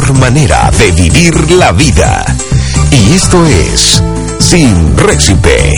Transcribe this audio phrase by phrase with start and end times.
[0.00, 2.24] manera de vivir la vida.
[2.90, 4.02] Y esto es
[4.38, 5.74] Sin Récipe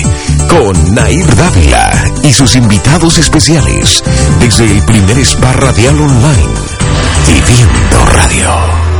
[0.48, 1.90] con Nair Dávila
[2.22, 4.04] y sus invitados especiales
[4.38, 6.54] desde el primer spa radial online,
[7.26, 8.93] Viviendo Radio.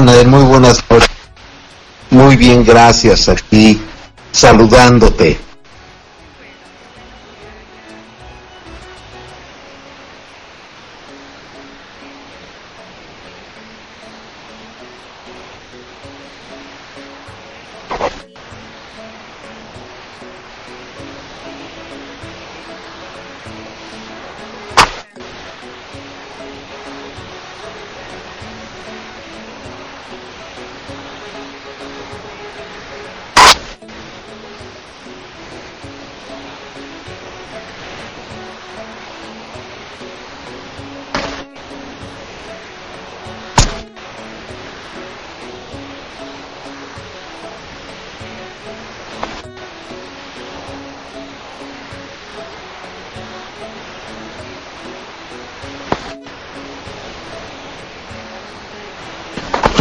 [0.00, 1.10] Muy buenas noches.
[2.08, 3.28] Muy bien, gracias.
[3.28, 3.78] Aquí
[4.32, 5.38] saludándote.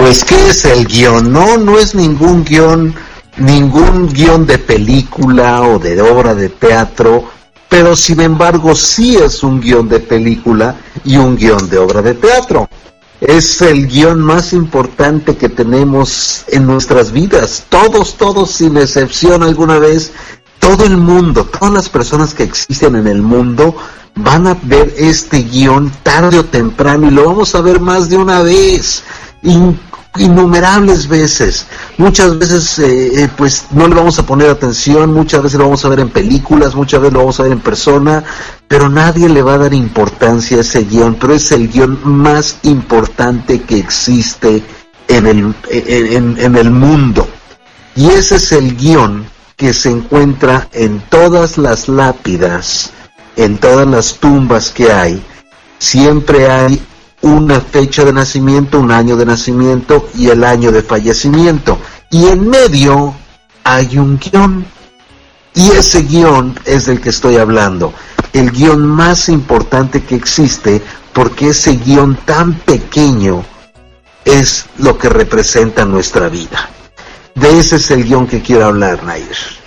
[0.10, 1.32] Pues, ¿qué es el guion?
[1.32, 2.96] No, no es ningún guion,
[3.38, 7.25] ningún guion de película o de obra de teatro,
[7.70, 12.16] pero sin embargo sí es un guion de película y un guion de obra de
[12.16, 12.68] teatro.
[13.22, 17.66] Es el guion más importante que tenemos en nuestras vidas.
[17.70, 20.12] Todos, todos, sin excepción alguna vez,
[20.58, 23.75] todo el mundo, todas las personas que existen en el mundo
[24.16, 28.18] van a ver este guion tarde o temprano y lo vamos a ver más de
[28.18, 29.04] una vez
[30.18, 31.66] innumerables veces.
[31.98, 35.86] Muchas veces eh, eh, pues no le vamos a poner atención, muchas veces lo vamos
[35.86, 38.24] a ver en películas, muchas veces lo vamos a ver en persona,
[38.68, 42.58] pero nadie le va a dar importancia a ese guion, pero es el guion más
[42.63, 44.63] importante que existe
[45.08, 47.28] en el, en, en el mundo.
[47.96, 49.25] Y ese es el guion
[49.56, 52.92] que se encuentra en todas las lápidas,
[53.36, 55.24] en todas las tumbas que hay.
[55.80, 56.82] Siempre hay
[57.21, 61.77] una fecha de nacimiento, un año de nacimiento y el año de fallecimiento.
[62.11, 63.13] Y en medio
[63.63, 64.65] hay un guion.
[65.53, 67.93] Y ese guion es del que estoy hablando.
[68.33, 70.81] El guion más importante que existe
[71.13, 73.43] porque ese guion tan pequeño
[74.23, 76.69] es lo que representa nuestra vida.
[77.35, 79.59] De ese es el guion que quiero hablar, Nair.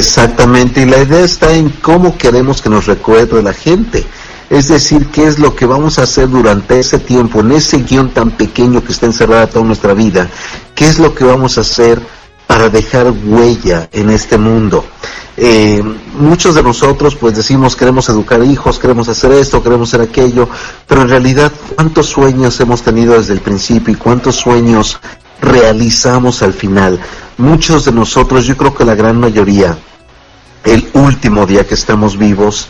[0.00, 4.02] Exactamente, y la idea está en cómo queremos que nos recuerde la gente.
[4.48, 8.08] Es decir, qué es lo que vamos a hacer durante ese tiempo, en ese guion
[8.08, 10.26] tan pequeño que está encerrada toda nuestra vida.
[10.74, 12.00] ¿Qué es lo que vamos a hacer
[12.46, 14.86] para dejar huella en este mundo?
[15.36, 15.82] Eh,
[16.18, 20.48] muchos de nosotros pues decimos queremos educar hijos, queremos hacer esto, queremos hacer aquello,
[20.86, 24.98] pero en realidad cuántos sueños hemos tenido desde el principio y cuántos sueños
[25.40, 27.00] realizamos al final.
[27.38, 29.76] Muchos de nosotros, yo creo que la gran mayoría,
[30.64, 32.68] el último día que estamos vivos,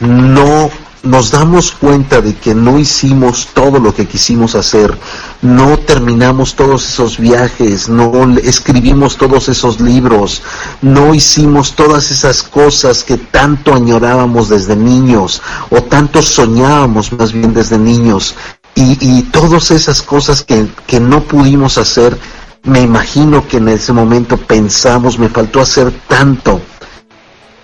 [0.00, 0.70] no
[1.02, 4.96] nos damos cuenta de que no hicimos todo lo que quisimos hacer,
[5.40, 10.42] no terminamos todos esos viajes, no escribimos todos esos libros,
[10.80, 17.52] no hicimos todas esas cosas que tanto añorábamos desde niños o tanto soñábamos más bien
[17.52, 18.36] desde niños
[18.74, 22.18] y, y todas esas cosas que, que no pudimos hacer,
[22.64, 26.60] me imagino que en ese momento pensamos, me faltó hacer tanto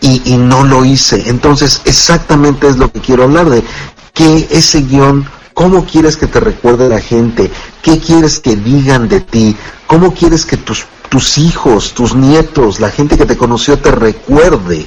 [0.01, 1.29] y, no lo hice.
[1.29, 3.63] Entonces, exactamente es lo que quiero hablar de
[4.15, 7.51] que ese guion, cómo quieres que te recuerde la gente,
[7.83, 12.91] qué quieres que digan de ti, cómo quieres que tus, tus hijos, tus nietos, la
[12.91, 14.87] gente que te conoció te recuerde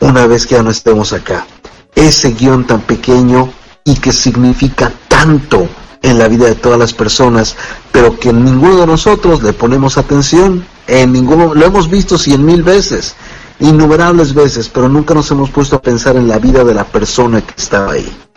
[0.00, 1.46] una vez que ya no estemos acá.
[1.94, 3.52] Ese guion tan pequeño
[3.84, 5.68] y que significa tanto
[6.00, 7.56] en la vida de todas las personas,
[7.90, 12.62] pero que ninguno de nosotros le ponemos atención, en ninguno, lo hemos visto cien mil
[12.62, 13.16] veces,
[13.58, 17.40] innumerables veces, pero nunca nos hemos puesto a pensar en la vida de la persona
[17.40, 18.27] que estaba ahí.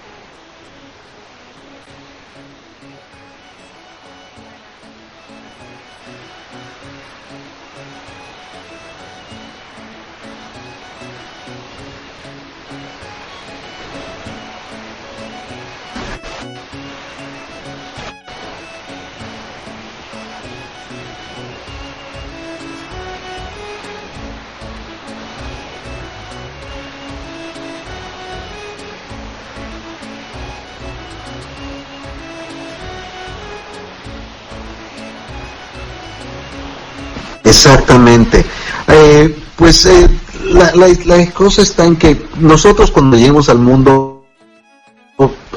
[37.44, 38.46] Exactamente.
[38.88, 40.10] Eh, pues eh,
[40.46, 44.26] la, la, la cosa está en que nosotros cuando lleguemos al mundo,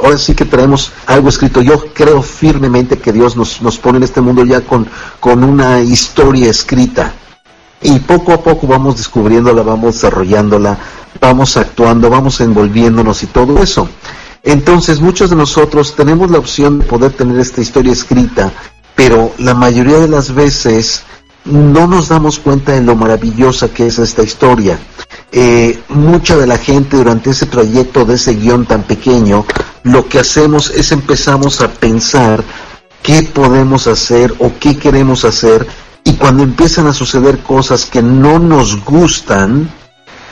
[0.02, 1.62] ahora sí que traemos algo escrito.
[1.62, 4.86] Yo creo firmemente que Dios nos, nos pone en este mundo ya con,
[5.20, 7.14] con una historia escrita.
[7.80, 10.78] Y poco a poco vamos descubriéndola, vamos desarrollándola,
[11.20, 13.88] vamos actuando, vamos envolviéndonos y todo eso.
[14.42, 18.52] Entonces muchos de nosotros tenemos la opción de poder tener esta historia escrita,
[18.94, 21.04] pero la mayoría de las veces
[21.44, 24.78] no nos damos cuenta de lo maravillosa que es esta historia.
[25.32, 29.44] Eh, mucha de la gente durante ese trayecto de ese guion tan pequeño,
[29.82, 32.42] lo que hacemos es empezamos a pensar
[33.02, 35.66] qué podemos hacer o qué queremos hacer
[36.04, 39.70] y cuando empiezan a suceder cosas que no nos gustan,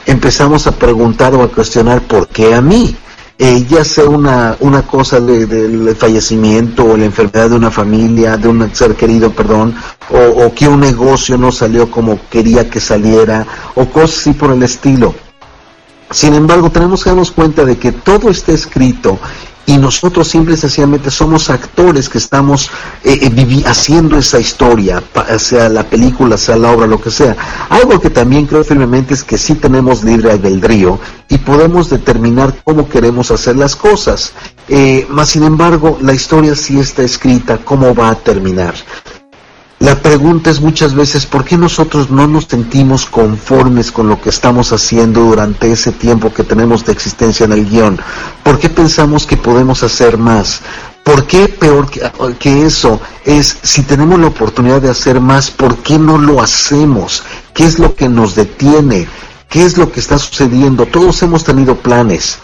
[0.07, 2.97] empezamos a preguntar o a cuestionar por qué a mí
[3.45, 8.47] eh, ya sea una, una cosa del fallecimiento o la enfermedad de una familia, de
[8.47, 9.75] un ser querido, perdón,
[10.11, 13.45] o, o que un negocio no salió como quería que saliera,
[13.75, 15.13] o cosas así por el estilo.
[16.09, 19.19] Sin embargo, tenemos que darnos cuenta de que todo está escrito
[19.67, 22.71] y nosotros simple y sencillamente somos actores que estamos
[23.05, 25.03] eh, eh haciendo esa historia,
[25.39, 27.37] sea la película, sea la obra, lo que sea.
[27.69, 32.89] Algo que también creo firmemente es que sí tenemos libre albedrío y podemos determinar cómo
[32.89, 34.33] queremos hacer las cosas.
[34.69, 38.75] Eh, más sin embargo, la historia sí está escrita, cómo va a terminar.
[39.83, 44.29] La pregunta es muchas veces por qué nosotros no nos sentimos conformes con lo que
[44.29, 47.99] estamos haciendo durante ese tiempo que tenemos de existencia en el guion.
[48.45, 50.61] ¿Por qué pensamos que podemos hacer más?
[51.03, 51.91] ¿Por qué peor
[52.39, 57.25] que, eso es, si tenemos la oportunidad de hacer más, ¿por qué no lo hacemos?
[57.53, 59.09] ¿Qué es lo que nos detiene?
[59.49, 60.87] ¿Qué es lo que está sucediendo?
[60.87, 62.39] Todos hemos tenido planes.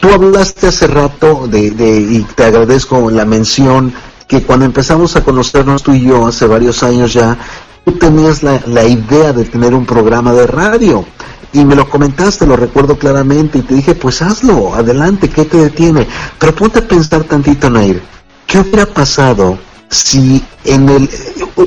[0.00, 3.92] Tú hablaste hace rato de, de, y te agradezco la mención
[4.28, 7.36] que cuando empezamos a conocernos tú y yo hace varios años ya,
[7.84, 11.04] tú tenías la, la idea de tener un programa de radio
[11.52, 15.56] y me lo comentaste, lo recuerdo claramente, y te dije, pues hazlo, adelante, ¿qué te
[15.56, 16.06] detiene?
[16.38, 18.02] Pero ponte a pensar tantito, Nair,
[18.46, 19.58] ¿qué hubiera pasado
[19.88, 21.08] si en el...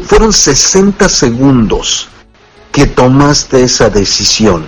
[0.04, 2.10] fueron 60 segundos
[2.72, 4.66] que tomaste esa decisión?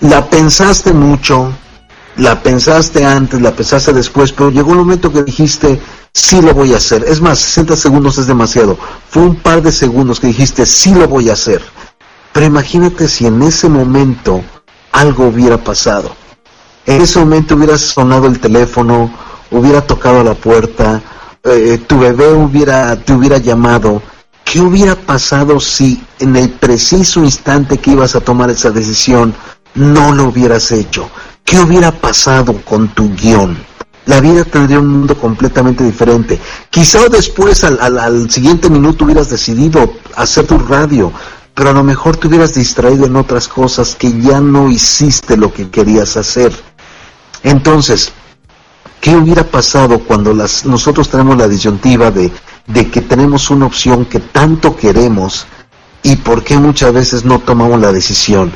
[0.00, 1.52] La pensaste mucho,
[2.16, 5.80] la pensaste antes, la pensaste después, pero llegó un momento que dijiste,
[6.18, 7.04] sí lo voy a hacer.
[7.04, 8.76] Es más, 60 segundos es demasiado.
[9.08, 11.62] Fue un par de segundos que dijiste, sí lo voy a hacer.
[12.32, 14.42] Pero imagínate si en ese momento
[14.92, 16.14] algo hubiera pasado.
[16.86, 19.12] En ese momento hubiera sonado el teléfono,
[19.50, 21.00] hubiera tocado la puerta,
[21.44, 24.02] eh, tu bebé hubiera, te hubiera llamado.
[24.44, 29.34] ¿Qué hubiera pasado si en el preciso instante que ibas a tomar esa decisión
[29.74, 31.10] no lo hubieras hecho?
[31.44, 33.67] ¿Qué hubiera pasado con tu guion?
[34.08, 36.40] La vida tendría un mundo completamente diferente.
[36.70, 41.12] Quizá después, al, siguiente minuto, hubieras decidido hacer tu radio,
[41.54, 45.52] pero a lo mejor te hubieras distraído en otras cosas que ya no hiciste lo
[45.52, 46.58] que querías hacer.
[47.42, 48.10] Entonces,
[49.02, 54.20] ¿qué hubiera pasado cuando las, nosotros tenemos la disyuntiva de que tenemos una opción que
[54.20, 55.46] tanto queremos
[56.02, 58.54] y por qué muchas veces no tomamos la decisión?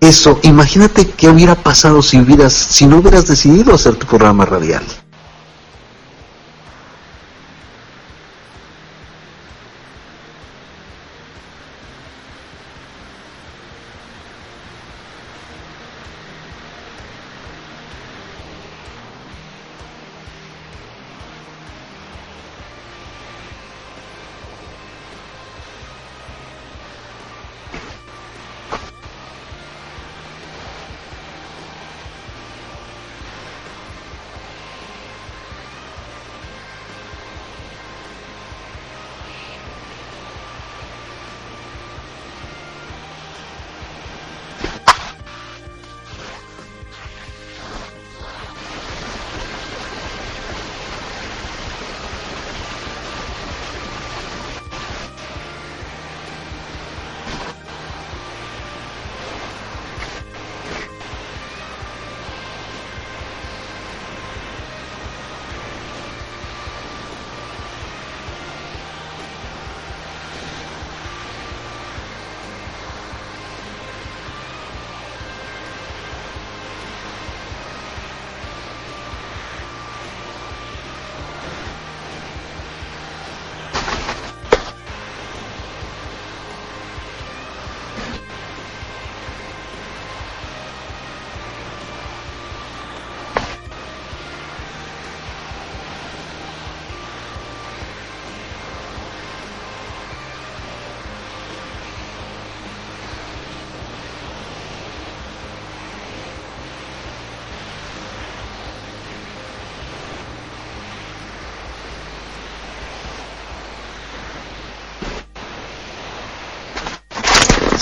[0.00, 4.84] Eso, imagínate qué hubiera pasado si hubieras, si no hubieras decidido hacer tu programa radial.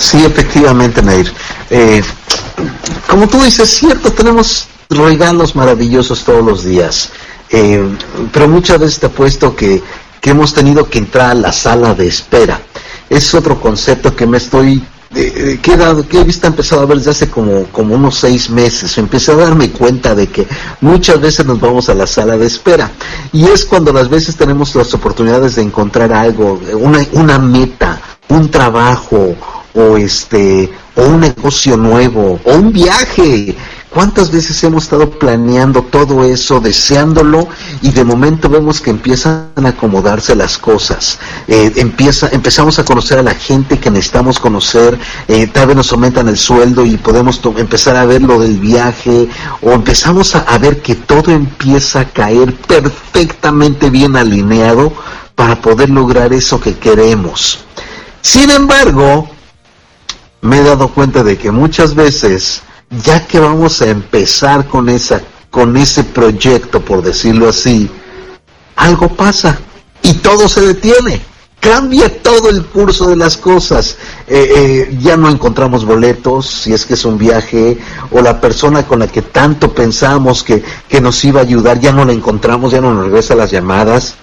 [0.07, 1.29] Sí, efectivamente, Nair.
[1.69, 2.01] Eh,
[3.09, 7.09] como tú dices, cierto, tenemos regalos maravillosos todos los días,
[7.49, 7.85] eh,
[8.31, 9.83] pero muchas veces te apuesto que,
[10.21, 12.61] que hemos tenido que entrar a la sala de espera.
[13.09, 14.81] Es otro concepto que me estoy
[15.13, 18.15] eh, que, he dado, que he visto empezado a ver desde hace como, como unos
[18.15, 18.97] seis meses.
[18.97, 20.47] Empecé a darme cuenta de que
[20.79, 22.91] muchas veces nos vamos a la sala de espera.
[23.33, 28.49] Y es cuando las veces tenemos las oportunidades de encontrar algo, una, una meta, un
[28.49, 29.35] trabajo,
[29.77, 33.55] o este, o un negocio nuevo, o un viaje.
[33.89, 37.47] ¿Cuántas veces hemos estado planeando todo eso, deseándolo,
[37.81, 41.19] y de momento vemos que empiezan a acomodarse las cosas?
[41.47, 45.91] Eh, empieza, empezamos a conocer a la gente que necesitamos conocer, eh, tal vez nos
[45.93, 49.29] aumentan el sueldo y podemos empezar a ver lo del viaje,
[49.61, 54.93] o empezamos a, a ver que todo empieza a caer perfectamente bien alineado
[55.33, 57.59] para poder lograr eso que queremos.
[58.21, 59.29] Sin embargo,
[60.41, 62.61] me he dado cuenta de que muchas veces,
[63.03, 67.89] ya que vamos a empezar con esa, con ese proyecto, por decirlo así,
[68.75, 69.59] algo pasa
[70.01, 71.21] y todo se detiene.
[71.59, 73.97] Cambia todo el curso de las cosas.
[74.27, 77.79] Eh, eh, ya no encontramos boletos, si es que es un viaje,
[78.11, 81.91] o la persona con la que tanto pensamos que, que nos iba a ayudar, ya
[81.91, 84.15] no la encontramos, ya no nos regresa las llamadas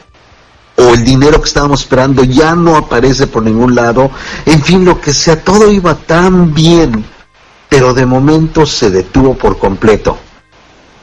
[0.76, 4.10] o el dinero que estábamos esperando ya no aparece por ningún lado,
[4.46, 7.04] en fin, lo que sea, todo iba tan bien,
[7.68, 10.18] pero de momento se detuvo por completo.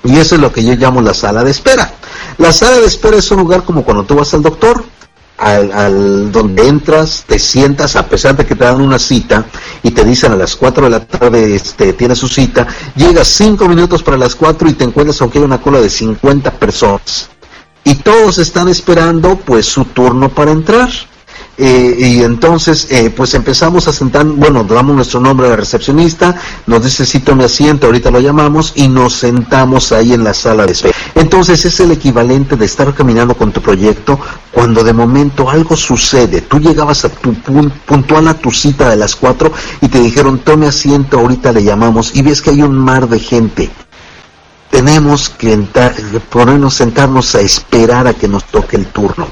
[0.03, 1.93] Y eso es lo que yo llamo la sala de espera.
[2.37, 4.83] La sala de espera es un lugar como cuando tú vas al doctor,
[5.37, 9.45] al, donde entras, te sientas, a pesar de que te dan una cita
[9.81, 13.67] y te dicen a las 4 de la tarde este, tienes su cita, llegas 5
[13.67, 17.29] minutos para las 4 y te encuentras aunque hay una cola de 50 personas
[17.83, 20.89] y todos están esperando pues su turno para entrar.
[21.57, 26.35] Eh, y entonces eh, pues empezamos a sentar, bueno, damos nuestro nombre a la recepcionista,
[26.65, 30.65] nos dice si tome asiento, ahorita lo llamamos y nos sentamos ahí en la sala
[30.65, 30.95] de espera.
[31.13, 34.19] Entonces es el equivalente de estar caminando con tu proyecto
[34.51, 36.41] cuando de momento algo sucede.
[36.41, 40.65] Tú llegabas a tu puntual a tu cita de las cuatro y te dijeron tome
[40.65, 43.69] asiento, ahorita le llamamos y ves que hay un mar de gente
[44.71, 45.93] tenemos que entrar,
[46.29, 49.27] ponernos, sentarnos a esperar a que nos toque el turno.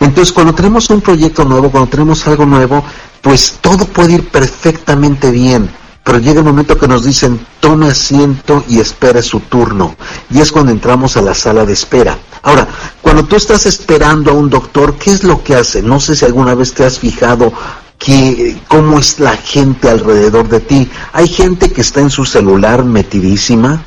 [0.00, 2.84] Entonces, cuando tenemos un proyecto nuevo, cuando tenemos algo nuevo,
[3.22, 5.70] pues todo puede ir perfectamente bien.
[6.02, 9.94] Pero llega el momento que nos dicen, tome asiento y espere su turno.
[10.30, 12.18] Y es cuando entramos a la sala de espera.
[12.42, 12.66] Ahora,
[13.00, 15.82] cuando tú estás esperando a un doctor, ¿qué es lo que hace?
[15.82, 17.52] No sé si alguna vez te has fijado
[17.98, 20.90] que cómo es la gente alrededor de ti.
[21.12, 23.84] Hay gente que está en su celular metidísima,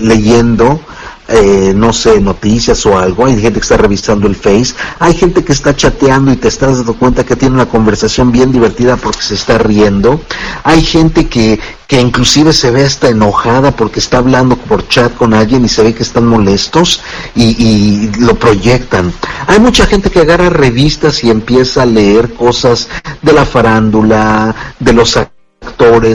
[0.00, 0.80] leyendo,
[1.28, 5.42] eh, no sé, noticias o algo, hay gente que está revisando el Face, hay gente
[5.42, 9.22] que está chateando y te estás dando cuenta que tiene una conversación bien divertida porque
[9.22, 10.20] se está riendo,
[10.64, 15.32] hay gente que, que inclusive se ve hasta enojada porque está hablando por chat con
[15.32, 17.00] alguien y se ve que están molestos
[17.34, 19.10] y, y lo proyectan.
[19.46, 22.88] Hay mucha gente que agarra revistas y empieza a leer cosas
[23.22, 25.33] de la farándula, de los actores,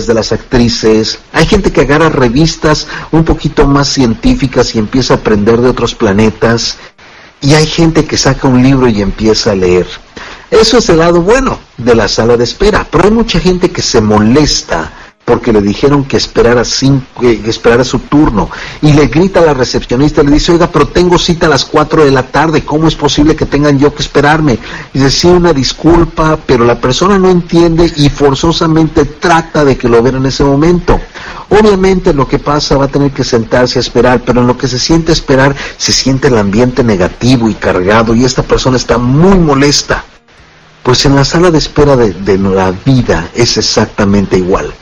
[0.07, 1.19] de las actrices.
[1.33, 5.95] Hay gente que agarra revistas un poquito más científicas y empieza a aprender de otros
[5.95, 6.77] planetas.
[7.41, 9.87] Y hay gente que saca un libro y empieza a leer.
[10.51, 12.87] Eso es el lado bueno de la sala de espera.
[12.89, 14.91] Pero hay mucha gente que se molesta
[15.29, 18.49] porque le dijeron que esperara, cinco, esperara su turno.
[18.81, 22.03] Y le grita a la recepcionista, le dice, oiga, pero tengo cita a las 4
[22.03, 24.57] de la tarde, ¿cómo es posible que tengan yo que esperarme?
[24.91, 29.87] Y dice, sí, una disculpa, pero la persona no entiende y forzosamente trata de que
[29.87, 30.99] lo vean en ese momento.
[31.49, 34.67] Obviamente lo que pasa va a tener que sentarse a esperar, pero en lo que
[34.67, 39.37] se siente esperar, se siente el ambiente negativo y cargado y esta persona está muy
[39.37, 40.03] molesta.
[40.81, 44.73] Pues en la sala de espera de la vida es exactamente igual.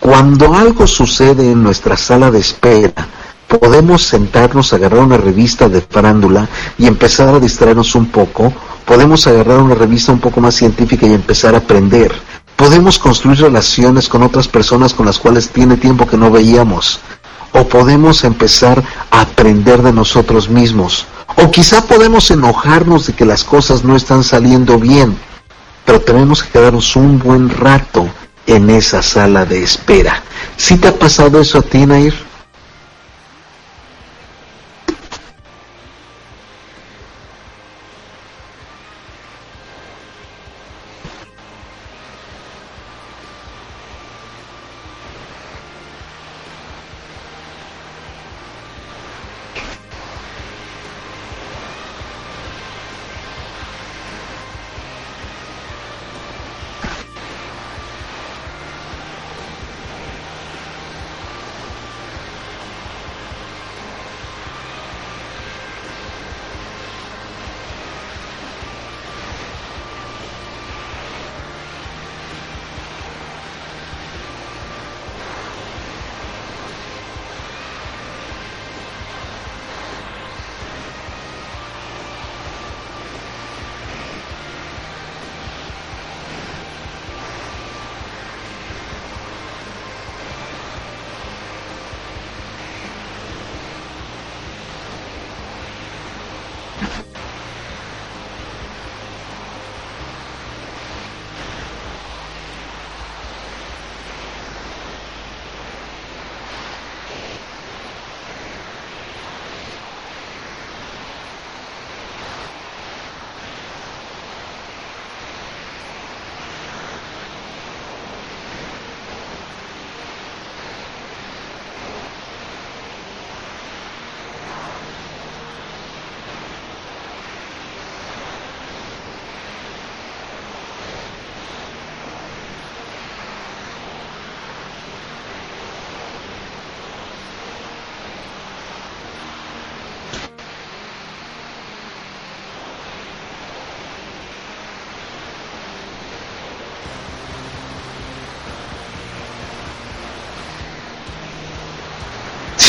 [0.00, 3.06] Cuando algo sucede en nuestra sala de espera,
[3.46, 8.50] podemos sentarnos, agarrar una revista de farándula y empezar a distraernos un poco,
[8.86, 12.14] podemos agarrar una revista un poco más científica y empezar a aprender.
[12.56, 17.00] Podemos construir relaciones con otras personas con las cuales tiene tiempo que no veíamos.
[17.52, 21.04] O podemos empezar a aprender de nosotros mismos.
[21.36, 25.14] O quizá podemos enojarnos de que las cosas no están saliendo bien.
[25.84, 28.08] Pero tenemos que quedarnos un buen rato
[28.50, 30.22] en esa sala de espera.
[30.56, 32.29] ¿Sí te ha pasado eso a ti, Nair?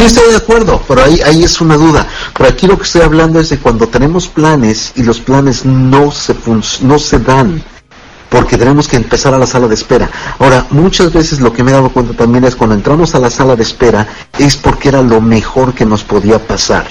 [0.02, 2.08] Sí, estoy de acuerdo, pero ahí, ahí es una duda.
[2.36, 6.10] Pero aquí lo que estoy hablando es de cuando tenemos planes y los planes no
[6.10, 6.36] se,
[6.82, 7.64] no se dan,
[8.28, 10.10] porque tenemos que empezar a la sala de espera.
[10.40, 13.30] Ahora, muchas veces lo que me he dado cuenta también es cuando entramos a la
[13.30, 14.08] sala de espera
[14.40, 16.88] es porque era lo mejor que nos podía pasar.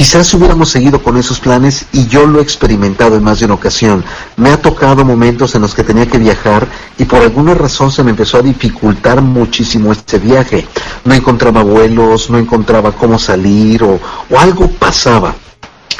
[0.00, 3.52] Quizás hubiéramos seguido con esos planes y yo lo he experimentado en más de una
[3.52, 4.02] ocasión.
[4.38, 8.02] Me ha tocado momentos en los que tenía que viajar y por alguna razón se
[8.02, 10.66] me empezó a dificultar muchísimo este viaje.
[11.04, 15.34] No encontraba vuelos, no encontraba cómo salir o, o algo pasaba.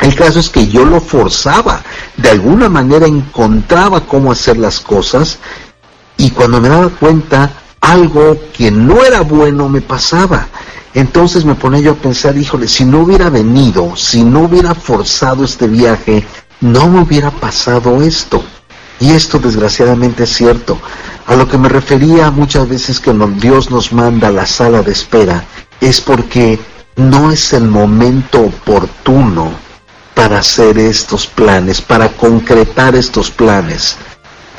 [0.00, 1.82] El caso es que yo lo forzaba,
[2.16, 5.40] de alguna manera encontraba cómo hacer las cosas
[6.16, 7.50] y cuando me daba cuenta
[7.82, 10.48] algo que no era bueno me pasaba.
[10.94, 15.44] Entonces me ponía yo a pensar, híjole, si no hubiera venido, si no hubiera forzado
[15.44, 16.26] este viaje,
[16.60, 18.42] no me hubiera pasado esto.
[18.98, 20.78] Y esto desgraciadamente es cierto.
[21.26, 24.92] A lo que me refería muchas veces que Dios nos manda a la sala de
[24.92, 25.44] espera
[25.80, 26.58] es porque
[26.96, 29.52] no es el momento oportuno
[30.14, 33.96] para hacer estos planes, para concretar estos planes.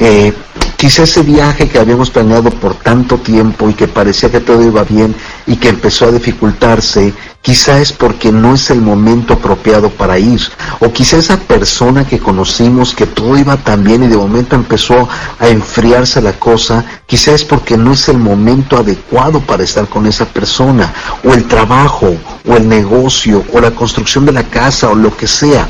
[0.04, 0.34] Eh,
[0.78, 4.84] quizá ese viaje que habíamos planeado por tanto tiempo y que parecía que todo iba
[4.84, 5.14] bien
[5.46, 10.42] y que empezó a dificultarse, quizá es porque no es el momento apropiado para ir.
[10.80, 15.08] O quizá esa persona que conocimos que todo iba tan bien y de momento empezó
[15.38, 20.08] a enfriarse la cosa, quizá es porque no es el momento adecuado para estar con
[20.08, 20.92] esa persona.
[21.24, 22.16] O el trabajo,
[22.48, 25.70] o el negocio, o la construcción de la casa, o lo que sea.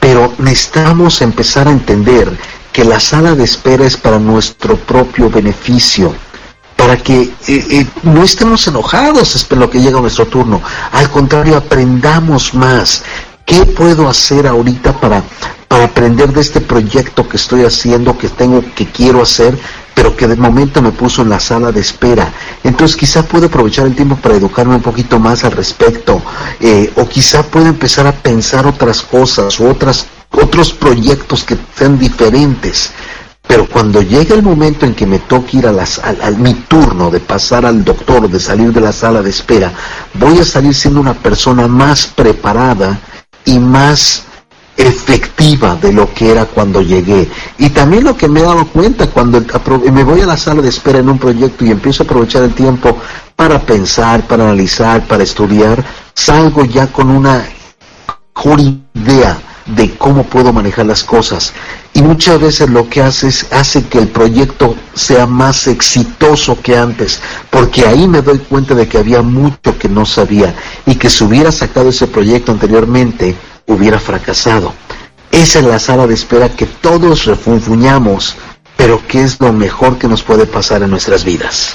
[0.00, 2.36] Pero necesitamos empezar a entender
[2.74, 6.12] que la sala de espera es para nuestro propio beneficio,
[6.76, 10.60] para que eh, eh, no estemos enojados en lo que llega nuestro turno,
[10.90, 13.04] al contrario, aprendamos más.
[13.46, 15.22] ¿Qué puedo hacer ahorita para,
[15.68, 19.56] para aprender de este proyecto que estoy haciendo, que tengo, que quiero hacer,
[19.94, 22.32] pero que de momento me puso en la sala de espera.
[22.64, 26.20] Entonces quizá puedo aprovechar el tiempo para educarme un poquito más al respecto,
[26.58, 30.06] eh, o quizá puedo empezar a pensar otras cosas, o otras
[30.40, 32.92] otros proyectos que sean diferentes.
[33.46, 37.10] Pero cuando llega el momento en que me toque ir a, las, a, mi turno
[37.10, 39.72] de pasar al doctor, de salir de la sala de espera,
[40.14, 42.98] voy a salir siendo una persona más preparada
[43.44, 44.24] y más
[44.76, 47.28] efectiva de lo que era cuando llegué.
[47.58, 49.44] Y también lo que me he dado cuenta cuando
[49.92, 52.54] me voy a la sala de espera en un proyecto y empiezo a aprovechar el
[52.54, 52.96] tiempo
[53.36, 57.44] para pensar, para analizar, para estudiar, salgo ya con una
[58.34, 58.60] mejor
[58.94, 61.52] idea de cómo puedo manejar las cosas.
[61.92, 66.76] Y muchas veces lo que hace es hace que el proyecto sea más exitoso que
[66.76, 70.54] antes, porque ahí me doy cuenta de que había mucho que no sabía
[70.86, 74.72] y que si hubiera sacado ese proyecto anteriormente, hubiera fracasado.
[75.30, 78.36] Esa es la sala de espera que todos refunfuñamos,
[78.76, 81.74] pero que es lo mejor que nos puede pasar en nuestras vidas.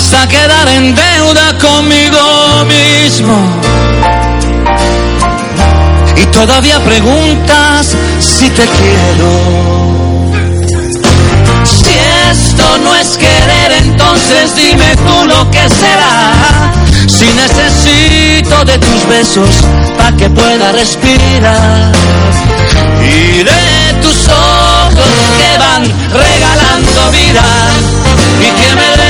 [0.00, 3.36] Hasta quedar en deuda conmigo mismo.
[6.16, 9.30] Y todavía preguntas si te quiero.
[11.64, 11.92] Si
[12.30, 16.72] esto no es querer, entonces dime tú lo que será.
[17.06, 19.50] Si necesito de tus besos
[19.98, 21.92] para que pueda respirar.
[23.02, 25.82] Y de tus ojos que van
[26.24, 27.44] regalando vida
[28.40, 29.09] y que me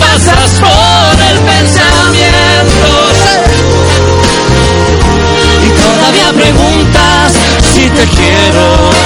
[0.00, 2.88] Pasas por el pensamiento.
[5.64, 7.32] Y todavía preguntas
[7.74, 8.99] si te quiero.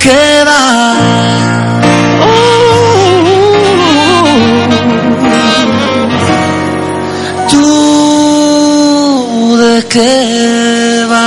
[0.00, 0.96] ¿Tú de qué vas?
[7.50, 11.18] ¿Tú de qué vas?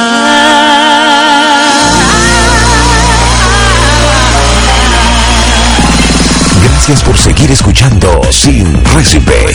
[6.63, 9.45] Gracias por seguir escuchando Sin Récipe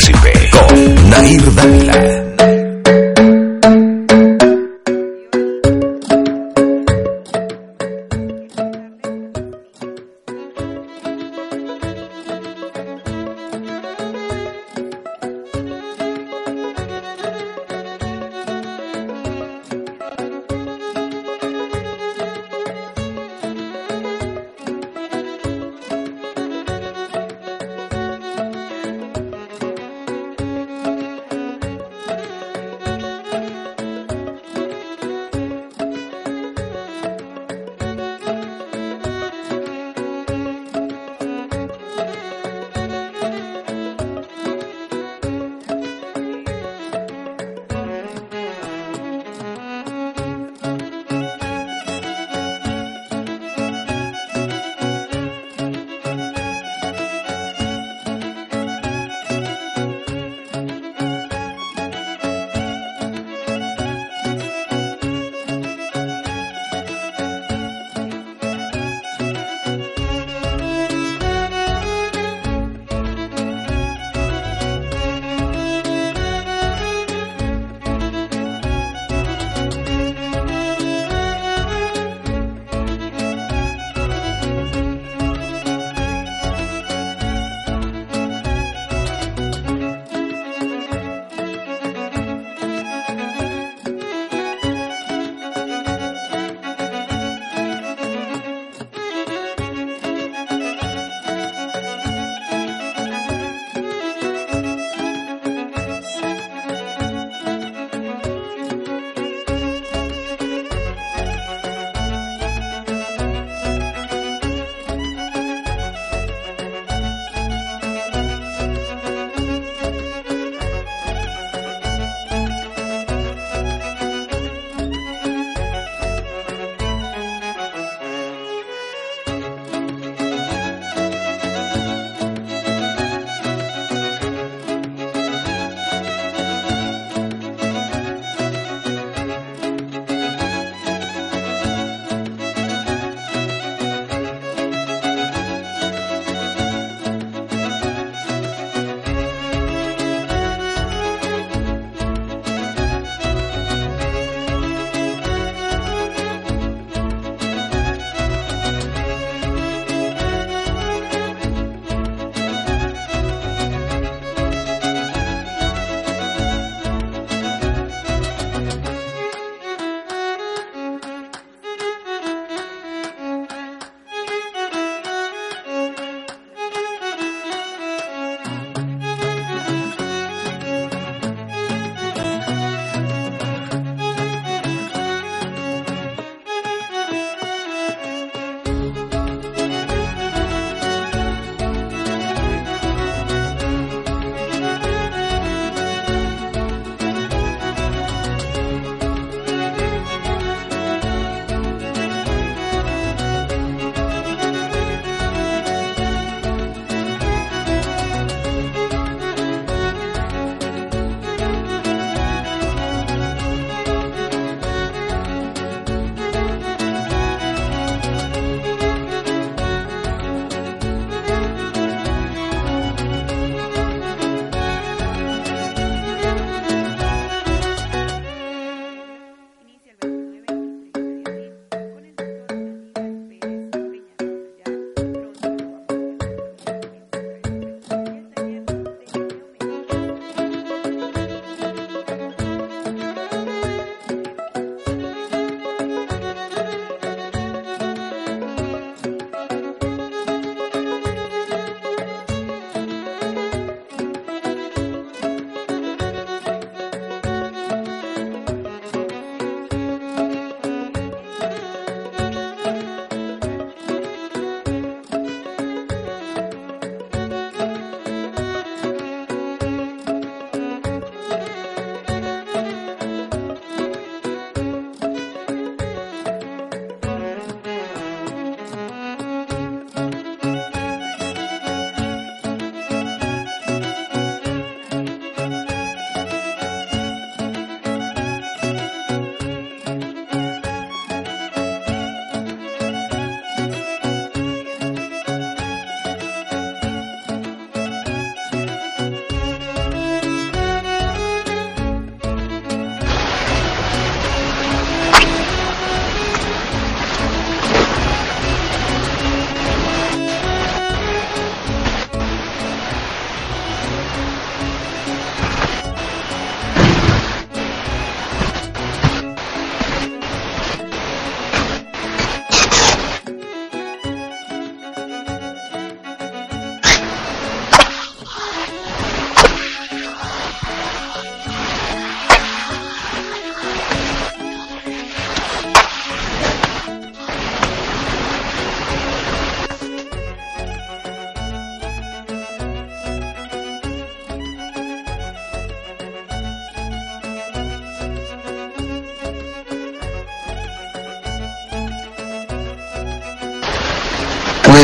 [0.53, 2.28] con Nair Dávila.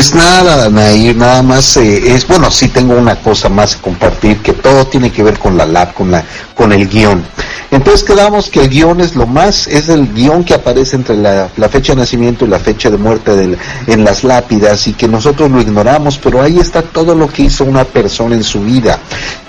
[0.05, 4.37] Pues nada, Nair, nada más eh, es, bueno, sí tengo una cosa más que compartir,
[4.37, 7.25] que todo tiene que ver con la lab, con, la, con el guion.
[7.75, 11.49] Entonces quedamos que el guion es lo más, es el guion que aparece entre la,
[11.69, 15.51] fecha de nacimiento y la fecha de muerte del, en las lápidas y que nosotros
[15.51, 18.97] lo ignoramos, pero ahí está todo lo que hizo una persona en su vida,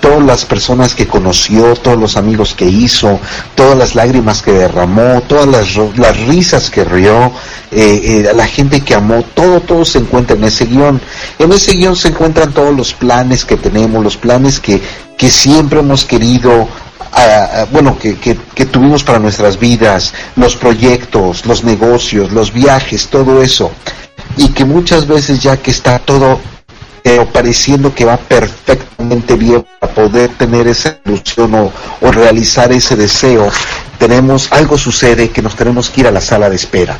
[0.01, 3.17] todas las personas que conoció, todos los amigos que hizo,
[3.55, 7.31] todas las lágrimas que derramó, todas las, las risas que rió,
[7.71, 10.99] eh, eh, la gente que amó, todo, todo se encuentra en ese guion.
[11.39, 14.81] En ese guion se encuentran todos los planes que tenemos, los planes que,
[15.17, 16.67] que siempre hemos querido
[17.71, 23.71] bueno, que, que, tuvimos para nuestras vidas, los proyectos, los negocios, los viajes, todo eso.
[24.35, 26.39] Y que muchas veces ya que está todo
[27.03, 32.95] eh, pareciendo que va perfectamente bien para poder tener esa ilusión o, o realizar ese
[32.95, 33.49] deseo,
[33.97, 36.97] tenemos, algo sucede que nos tenemos que ir a la sala de espera.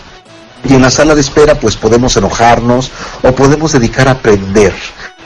[0.63, 2.91] Y en la sala de espera pues podemos enojarnos
[3.21, 4.73] o podemos dedicar a aprender,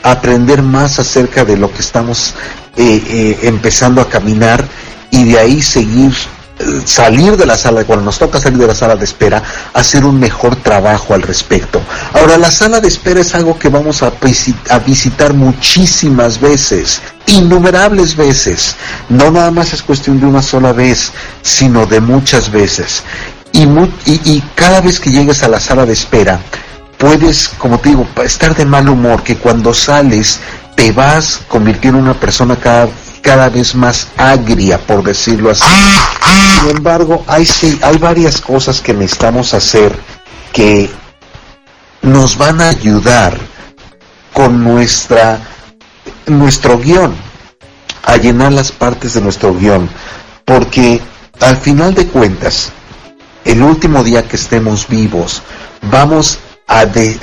[0.02, 2.34] aprender más acerca de lo que estamos
[2.76, 4.64] eh, eh, empezando a caminar
[5.10, 6.12] y de ahí seguir
[6.62, 9.42] eh, salir de la sala, cuando nos toca salir de la sala de espera,
[9.74, 11.80] hacer un mejor trabajo al respecto.
[12.12, 14.12] Ahora, la sala de espera es algo que vamos a,
[14.86, 18.76] visitar muchísimas veces, innumerables veces.
[19.08, 23.02] No nada más es cuestión de una sola vez, sino de muchas veces.
[23.52, 23.66] Y,
[24.06, 26.40] y, cada vez que llegues a la sala de espera,
[27.02, 30.38] puedes, como te digo, estar de mal humor, que cuando sales
[30.76, 32.88] te vas convirtiendo en una persona cada,
[33.20, 35.64] cada vez más agria, por decirlo así.
[36.60, 37.44] Sin embargo, hay,
[37.82, 39.92] hay varias cosas que necesitamos hacer
[40.52, 40.88] que
[42.02, 43.36] nos van a ayudar
[44.32, 45.40] con nuestra,
[46.26, 47.16] nuestro guion,
[48.04, 49.90] a llenar las partes de nuestro guion,
[50.44, 51.00] porque
[51.40, 52.70] al final de cuentas,
[53.44, 55.42] el último día que estemos vivos,
[55.90, 56.38] vamos
[56.72, 57.18] a, de,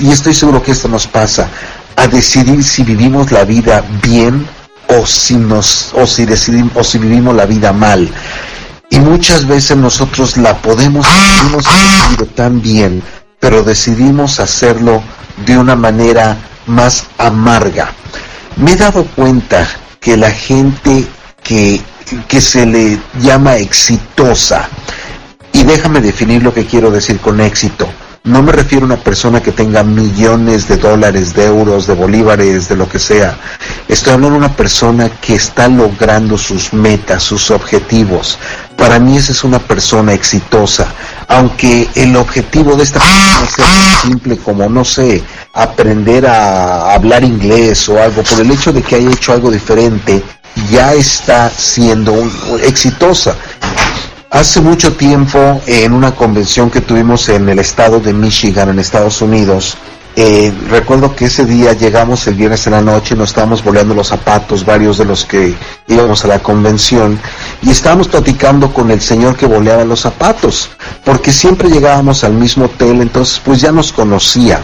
[0.00, 1.48] y estoy seguro que esto nos pasa,
[1.96, 4.46] a decidir si vivimos la vida bien
[4.88, 8.08] o si nos o si decidimos o si vivimos la vida mal.
[8.90, 11.06] Y muchas veces nosotros la podemos
[11.40, 11.64] hemos
[12.34, 13.02] tan bien,
[13.40, 15.02] pero decidimos hacerlo
[15.44, 16.36] de una manera
[16.66, 17.92] más amarga.
[18.56, 19.66] Me he dado cuenta
[19.98, 21.06] que la gente
[21.42, 21.80] que,
[22.28, 24.68] que se le llama exitosa,
[25.52, 27.88] y déjame definir lo que quiero decir con éxito.
[28.24, 32.68] No me refiero a una persona que tenga millones de dólares, de euros, de bolívares,
[32.68, 33.36] de lo que sea.
[33.88, 38.38] Estoy hablando de una persona que está logrando sus metas, sus objetivos.
[38.76, 40.86] Para mí esa es una persona exitosa.
[41.26, 45.20] Aunque el objetivo de esta persona sea tan simple como, no sé,
[45.52, 50.22] aprender a hablar inglés o algo, por el hecho de que haya hecho algo diferente,
[50.70, 52.14] ya está siendo
[52.62, 53.34] exitosa.
[54.32, 59.20] Hace mucho tiempo, en una convención que tuvimos en el estado de Michigan, en Estados
[59.20, 59.76] Unidos,
[60.16, 64.08] eh, recuerdo que ese día llegamos el viernes en la noche, nos estábamos boleando los
[64.08, 65.54] zapatos, varios de los que
[65.86, 67.20] íbamos a la convención,
[67.60, 70.70] y estábamos platicando con el señor que boleaba los zapatos,
[71.04, 74.60] porque siempre llegábamos al mismo hotel, entonces pues ya nos conocía.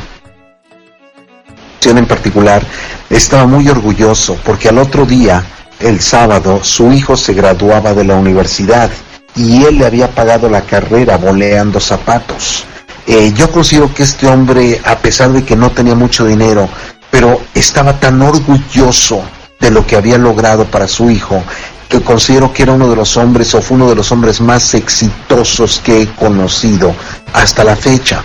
[1.84, 2.62] En particular,
[3.10, 5.44] estaba muy orgulloso, porque al otro día,
[5.78, 8.90] el sábado, su hijo se graduaba de la universidad
[9.38, 12.64] y él le había pagado la carrera boleando zapatos.
[13.06, 16.68] Eh, yo considero que este hombre, a pesar de que no tenía mucho dinero,
[17.10, 19.22] pero estaba tan orgulloso
[19.60, 21.42] de lo que había logrado para su hijo,
[21.88, 24.74] que considero que era uno de los hombres o fue uno de los hombres más
[24.74, 26.94] exitosos que he conocido
[27.32, 28.22] hasta la fecha.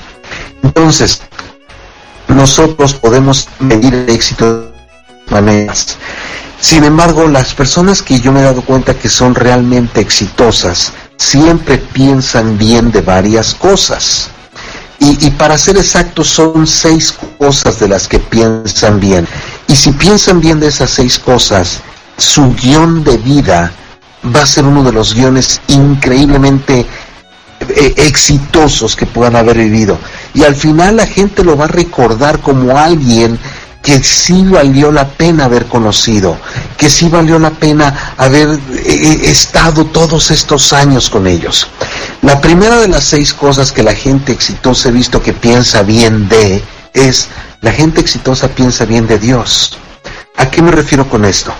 [0.64, 1.22] Entonces,
[2.28, 4.68] nosotros podemos medir el éxito de
[5.30, 5.98] maneras.
[6.60, 11.78] Sin embargo, las personas que yo me he dado cuenta que son realmente exitosas, siempre
[11.78, 14.30] piensan bien de varias cosas.
[15.00, 19.28] Y, para ser exactos, son seis cosas de las que piensan bien.
[19.68, 21.82] Y si piensan bien de esas seis cosas,
[22.18, 23.74] su guion de vida
[24.34, 26.86] va a ser uno de los guiones increíblemente
[27.60, 29.98] eh, exitosos que puedan haber vivido.
[30.34, 33.38] Y al final la gente lo va a recordar como alguien
[33.84, 36.38] que sí valió la pena haber conocido,
[36.78, 41.68] que sí valió la pena haber eh, eh, estado todos estos años con ellos.
[42.22, 46.30] La primera de las seis cosas que la gente exitosa he visto que piensa bien
[46.30, 46.64] de
[46.94, 47.28] es
[47.60, 49.78] la gente exitosa piensa bien de Dios.
[50.38, 51.54] ¿A qué me refiero con esto?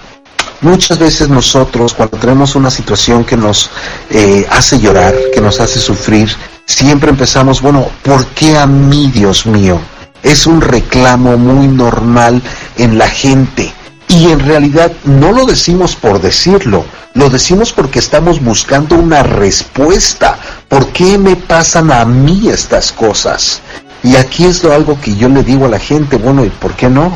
[0.62, 3.70] Muchas veces nosotros cuando tenemos una situación que nos
[4.10, 6.34] eh, hace llorar, que nos hace sufrir,
[6.66, 9.78] siempre empezamos, bueno, ¿por qué a mí, Dios mío?
[10.24, 12.42] Es un reclamo muy normal
[12.78, 13.72] en la gente.
[14.08, 20.38] Y en realidad no lo decimos por decirlo, lo decimos porque estamos buscando una respuesta.
[20.68, 23.62] ¿Por qué me pasan a mí estas cosas?
[24.04, 26.74] Y aquí es lo algo que yo le digo a la gente, bueno, ¿y por
[26.74, 27.12] qué no?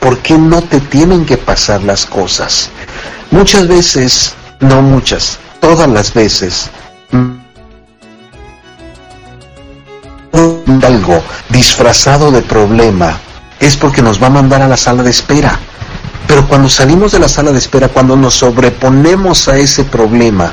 [0.00, 2.70] ¿Por qué no te tienen que pasar las cosas?
[3.30, 6.70] Muchas veces, no muchas, todas las veces,
[10.84, 13.18] algo disfrazado de problema
[13.60, 15.58] es porque nos va a mandar a la sala de espera.
[16.26, 20.52] Pero cuando salimos de la sala de espera, cuando nos sobreponemos a ese problema,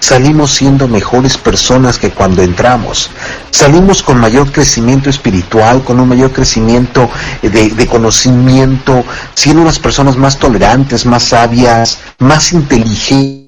[0.00, 3.10] salimos siendo mejores personas que cuando entramos.
[3.50, 7.08] Salimos con mayor crecimiento espiritual, con un mayor crecimiento
[7.42, 9.04] de, de, conocimiento,
[9.34, 13.39] siendo unas personas más tolerantes, más sabias, más inteligentes.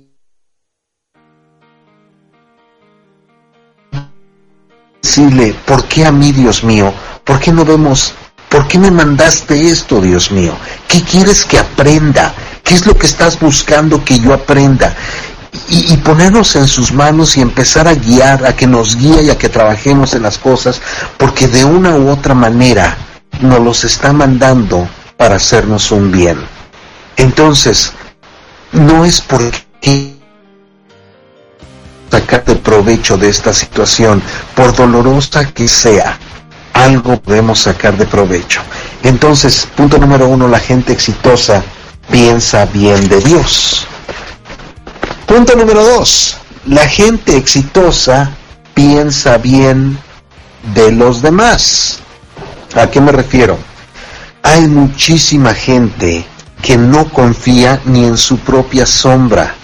[5.14, 6.90] Decirle, ¿por qué a mí, Dios mío?
[7.22, 8.14] ¿Por qué no vemos
[8.48, 10.54] ¿Por qué me mandaste esto, Dios mío?
[10.88, 12.32] ¿Qué quieres que aprenda?
[12.64, 14.96] ¿Qué es lo que estás buscando que yo aprenda?
[15.68, 19.28] Y, y, ponernos en sus manos y empezar a guiar, a que nos guíe y
[19.28, 20.80] a que trabajemos en las cosas,
[21.18, 22.96] porque de una u otra manera
[23.42, 24.88] nos los está mandando
[25.18, 26.38] para hacernos un bien.
[27.18, 27.92] Entonces,
[28.72, 30.11] no es porque
[32.12, 34.22] sacar de provecho de esta situación,
[34.54, 36.18] por dolorosa que sea,
[36.74, 38.60] algo podemos sacar de provecho.
[39.02, 41.62] Entonces, punto número uno, la gente exitosa
[42.10, 43.86] piensa bien de Dios.
[45.26, 46.36] Punto número dos,
[46.66, 48.30] la gente exitosa
[48.74, 49.98] piensa bien
[50.74, 52.00] de los demás.
[52.74, 53.56] ¿A qué me refiero?
[54.42, 56.26] Hay muchísima gente
[56.60, 59.54] que no confía ni en su propia sombra.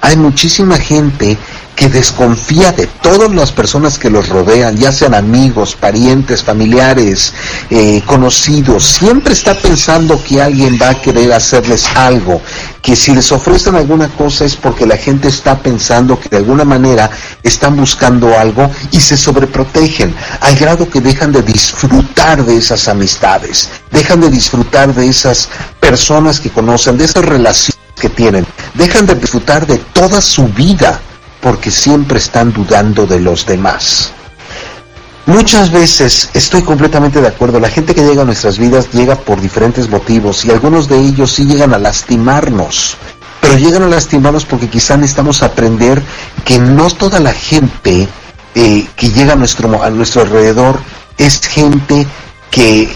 [0.00, 1.36] Hay muchísima gente
[1.76, 7.34] que desconfía de todas las personas que los rodean, ya sean amigos, parientes, familiares,
[7.68, 12.40] eh, conocidos, siempre está pensando que alguien va a querer hacerles algo,
[12.80, 16.64] que si les ofrecen alguna cosa es porque la gente está pensando que de alguna
[16.64, 17.10] manera
[17.42, 23.68] están buscando algo y se sobreprotegen, al grado que dejan de disfrutar de esas amistades,
[23.90, 29.14] dejan de disfrutar de esas personas que conocen, de esas relaciones que tienen, dejan de
[29.14, 31.00] disfrutar de toda su vida
[31.40, 34.12] porque siempre están dudando de los demás.
[35.26, 39.40] Muchas veces estoy completamente de acuerdo, la gente que llega a nuestras vidas llega por
[39.40, 42.96] diferentes motivos y algunos de ellos sí llegan a lastimarnos,
[43.40, 46.00] pero llegan a lastimarnos porque quizá necesitamos aprender
[46.44, 48.08] que no toda la gente
[48.54, 50.78] eh, que llega a nuestro, a nuestro alrededor
[51.18, 52.06] es gente
[52.50, 52.88] que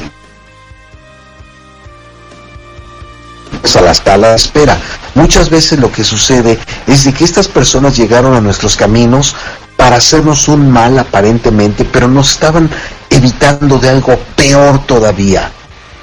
[3.76, 4.78] a la sala de espera.
[5.14, 9.34] Muchas veces lo que sucede es de que estas personas llegaron a nuestros caminos
[9.76, 12.70] para hacernos un mal aparentemente, pero nos estaban
[13.08, 15.50] evitando de algo peor todavía.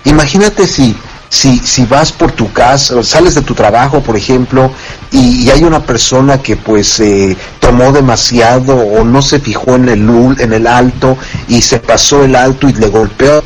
[0.06, 0.96] Imagínate si
[1.30, 4.72] si, si vas por tu casa, sales de tu trabajo, por ejemplo,
[5.12, 10.36] y, hay una persona que pues eh, tomó demasiado o no se fijó en el,
[10.40, 13.44] en el alto y se pasó el alto y le golpeó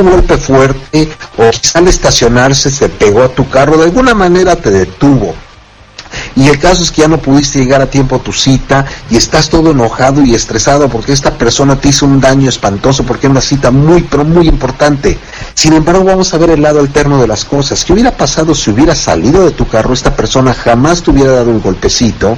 [0.00, 1.08] un golpe fuerte
[1.38, 5.34] o quizá al estacionarse se pegó a tu carro, de alguna manera te detuvo.
[6.34, 9.16] Y el caso es que ya no pudiste llegar a tiempo a tu cita y
[9.16, 13.30] estás todo enojado y estresado porque esta persona te hizo un daño espantoso porque es
[13.30, 15.18] una cita muy, pero muy importante.
[15.54, 17.84] Sin embargo, vamos a ver el lado alterno de las cosas.
[17.84, 21.50] ¿Qué hubiera pasado si hubiera salido de tu carro esta persona jamás te hubiera dado
[21.50, 22.36] un golpecito?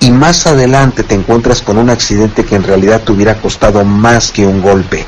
[0.00, 4.32] Y más adelante te encuentras con un accidente que en realidad te hubiera costado más
[4.32, 5.06] que un golpe.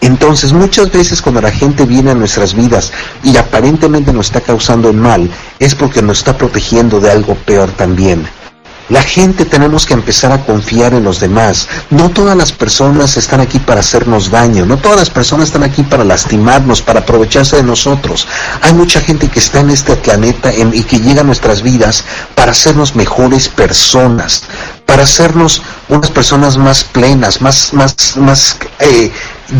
[0.00, 2.92] Entonces, muchas veces cuando la gente viene a nuestras vidas
[3.22, 8.26] y aparentemente nos está causando mal, es porque nos está protegiendo de algo peor también.
[8.88, 11.68] La gente tenemos que empezar a confiar en los demás.
[11.90, 15.82] No todas las personas están aquí para hacernos daño, no todas las personas están aquí
[15.82, 18.26] para lastimarnos, para aprovecharse de nosotros.
[18.62, 22.02] Hay mucha gente que está en este planeta y que llega a nuestras vidas
[22.34, 24.44] para hacernos mejores personas,
[24.88, 29.12] para hacernos unas personas más plenas, más, más, más eh,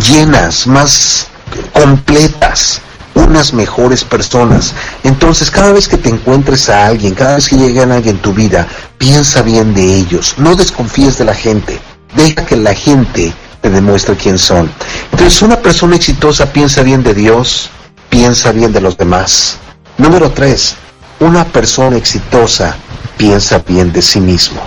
[0.08, 1.26] llenas, más
[1.74, 2.80] completas
[3.14, 4.72] unas mejores personas.
[5.04, 8.32] Entonces, cada vez que te encuentres a alguien, cada vez que llegue alguien en tu
[8.32, 8.66] vida,
[8.96, 10.34] piensa bien de ellos.
[10.38, 11.78] No desconfíes de la gente.
[12.16, 14.70] Deja que la gente te demuestre quién son.
[15.12, 17.68] Entonces, una persona exitosa piensa bien de Dios,
[18.08, 19.58] piensa bien de los demás.
[19.98, 20.76] Número tres,
[21.20, 22.74] una persona exitosa
[23.18, 24.62] piensa bien de sí mismo.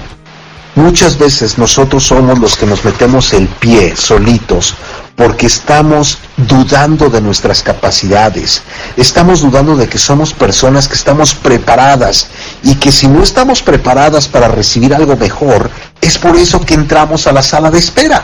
[0.76, 4.74] Muchas veces nosotros somos los que nos metemos el pie solitos
[5.18, 8.64] porque estamos dudando de nuestras capacidades,
[8.96, 12.28] estamos dudando de que somos personas que estamos preparadas
[12.64, 15.70] y que si no estamos preparadas para recibir algo mejor,
[16.00, 18.24] es por eso que entramos a la sala de espera.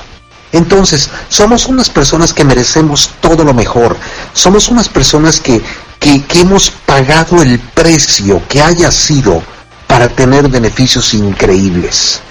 [0.53, 3.97] Entonces, somos unas personas que merecemos todo lo mejor,
[4.31, 5.61] somos unas personas que,
[5.99, 9.43] que, que hemos pagado el precio que haya sido
[9.85, 12.21] para tener beneficios increíbles.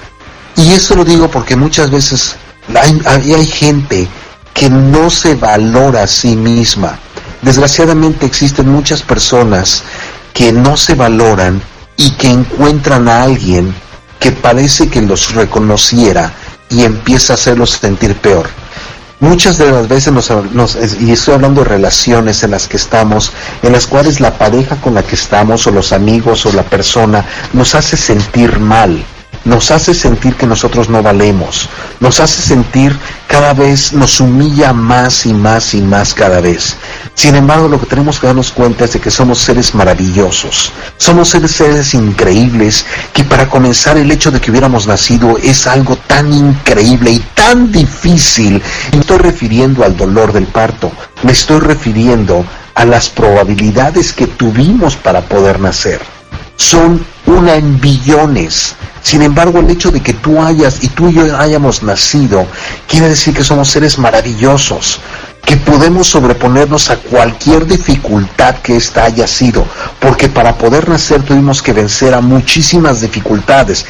[0.57, 2.37] Y eso lo digo porque muchas veces
[2.75, 4.09] hay, hay, gente
[4.55, 6.99] que no se valora a sí misma.
[7.43, 9.83] Desgraciadamente existen muchas personas
[10.33, 11.61] que no se valoran
[11.97, 13.75] y que encuentran a alguien
[14.19, 16.33] que parece que los reconociera
[16.71, 18.49] y empieza a hacerlos sentir peor.
[19.21, 23.33] Muchas de las veces nos, nos- y estoy hablando de relaciones en las que estamos,
[23.63, 27.25] en las cuales la pareja con la que estamos o los amigos o la persona
[27.55, 29.03] nos hace sentir mal,
[29.47, 31.69] nos hace sentir que nosotros no valemos,
[32.01, 32.97] nos hace sentir
[33.29, 36.77] cada vez, nos humilla más y más y más cada vez.
[37.15, 41.29] Sin embargo, lo que tenemos que darnos cuenta es de que somos seres maravillosos, somos
[41.29, 46.33] seres, seres increíbles, que para comenzar el hecho de que hubiéramos nacido es algo tan
[46.33, 48.61] increíble y tan difícil.
[48.93, 50.91] Me estoy refiriendo al dolor del parto,
[51.23, 52.45] me estoy refiriendo
[52.75, 56.03] a las probabilidades que tuvimos para poder nacer
[56.57, 58.75] son una en billones.
[59.07, 62.45] Sin embargo, el hecho de que tú hayas y tú y yo hayamos nacido
[62.89, 64.99] quiere decir que somos seres maravillosos,
[65.45, 69.65] que podemos sobreponernos a cualquier dificultad que ésta haya sido,
[70.01, 73.87] porque para poder nacer tuvimos que vencer a muchísimas dificultades.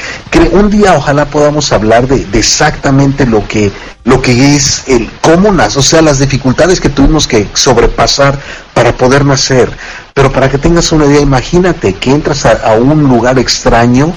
[0.53, 3.73] Un día ojalá podamos hablar de, exactamente lo que
[4.05, 8.39] lo que es el cómo nace, o sea, las dificultades que tuvimos que sobrepasar
[8.75, 9.75] para poder nacer.
[10.13, 14.13] Pero para que tengas una idea, imagínate que entras a un lugar extraño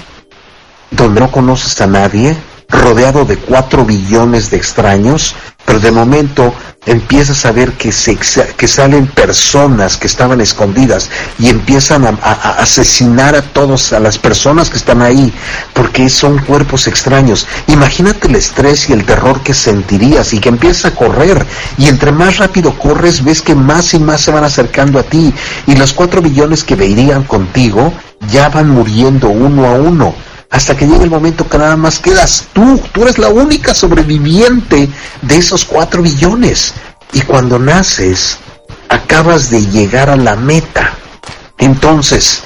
[0.91, 2.35] donde no conoces a nadie,
[2.69, 5.35] rodeado de cuatro billones de extraños,
[5.65, 6.53] pero de momento
[6.85, 12.09] empiezas a ver que, se, que salen personas que estaban escondidas y empiezan a
[12.59, 15.33] asesinar a todos, a las personas que están ahí,
[15.73, 17.47] porque son cuerpos extraños.
[17.67, 21.45] Imagínate el estrés y el terror que sentirías y que empiezas a correr.
[21.77, 25.33] Y entre más rápido corres ves que más y más se van acercando a ti.
[25.67, 27.93] Y los cuatro billones que verían contigo
[28.31, 30.15] ya van muriendo uno a uno
[30.49, 34.89] hasta que llegue el momento que nada más quedas tú, tú eres la única sobreviviente
[35.21, 36.73] de esos cuatro billones.
[37.13, 38.37] Y cuando naces,
[38.89, 40.93] acabas de llegar a la meta.
[41.57, 42.43] Entonces,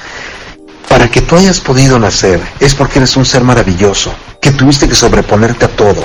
[0.89, 4.95] para que tú hayas podido nacer, es porque eres un ser maravilloso, que tuviste que
[4.95, 6.03] sobreponerte a todo.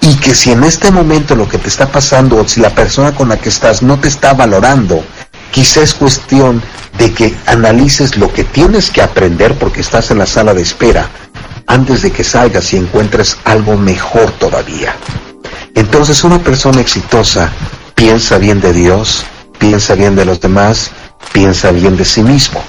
[0.00, 3.14] Y que si en este momento lo que te está pasando, o si la persona
[3.14, 5.02] con la que estás no te está valorando,
[5.50, 6.62] quizá es cuestión
[6.98, 11.08] de que analices lo que tienes que aprender porque estás en la sala de espera,
[11.66, 14.94] antes de que salgas y encuentres algo mejor todavía.
[15.74, 17.52] Entonces una persona exitosa
[17.94, 19.24] piensa bien de Dios,
[19.58, 20.90] piensa bien de los demás,
[21.32, 22.62] piensa bien de sí mismo.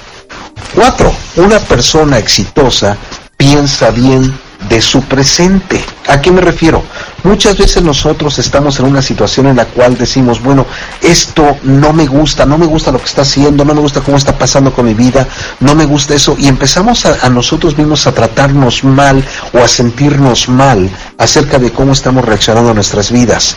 [0.74, 2.96] Cuatro, una persona exitosa
[3.36, 4.32] piensa bien
[4.68, 5.82] de su presente.
[6.08, 6.82] ¿A qué me refiero?
[7.22, 10.66] Muchas veces nosotros estamos en una situación en la cual decimos, bueno,
[11.02, 14.16] esto no me gusta, no me gusta lo que está haciendo, no me gusta cómo
[14.16, 15.26] está pasando con mi vida,
[15.60, 20.48] no me gusta eso, y empezamos a, nosotros mismos a tratarnos mal o a sentirnos
[20.48, 23.56] mal acerca de cómo estamos reaccionando a nuestras vidas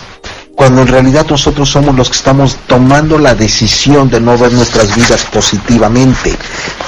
[0.56, 4.96] cuando en realidad nosotros somos los que estamos tomando la decisión de no ver nuestras
[4.96, 6.36] vidas positivamente.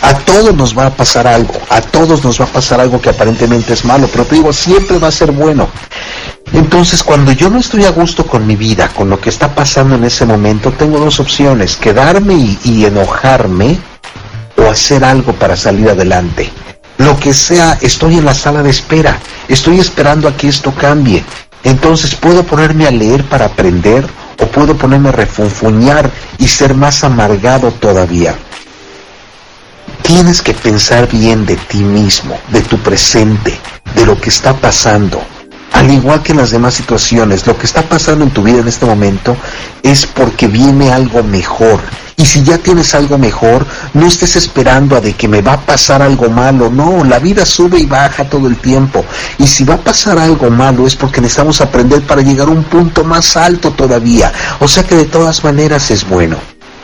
[0.01, 3.09] A todos nos va a pasar algo, a todos nos va a pasar algo que
[3.09, 5.68] aparentemente es malo, pero te digo, siempre va a ser bueno.
[6.53, 9.95] Entonces, cuando yo no estoy a gusto con mi vida, con lo que está pasando
[9.95, 13.80] en ese momento, tengo dos opciones, quedarme y, y enojarme
[14.57, 16.51] o hacer algo para salir adelante.
[16.97, 21.26] Lo que sea, estoy en la sala de espera, estoy esperando a que esto cambie.
[21.66, 24.07] Entonces puedo ponerme a leer para aprender
[24.39, 28.36] o puedo ponerme a refunfuñar y ser más amargado todavía.
[30.03, 33.59] Tienes que pensar bien de ti mismo, de tu presente,
[33.95, 35.20] de lo que está pasando.
[35.74, 38.68] Al igual que en las demás situaciones, lo que está pasando en tu vida en
[38.68, 39.36] este momento
[39.84, 41.80] es porque viene algo mejor.
[42.18, 45.61] Y si ya tienes algo mejor, no estés esperando a de que me va a
[45.61, 46.70] pasar algo malo.
[46.70, 49.03] No, la vida sube y baja todo el tiempo.
[49.38, 52.63] Y si va a pasar algo malo es porque necesitamos aprender para llegar a un
[52.63, 54.32] punto más alto todavía.
[54.59, 56.38] O sea que de todas maneras es bueno.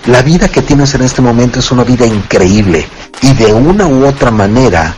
[0.07, 2.85] La vida que tienes en este momento es una vida increíble.
[3.21, 4.93] Y de una u otra manera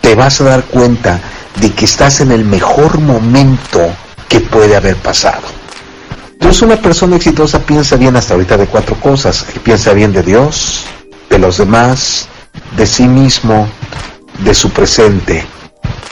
[0.00, 1.18] te vas a dar cuenta
[1.60, 3.80] de que estás en el mejor momento
[4.28, 5.42] que puede haber pasado.
[6.32, 9.44] Entonces una persona exitosa piensa bien hasta ahorita de cuatro cosas.
[9.62, 10.84] Piensa bien de Dios,
[11.28, 12.28] de los demás,
[12.76, 13.68] de sí mismo,
[14.38, 15.44] de su presente.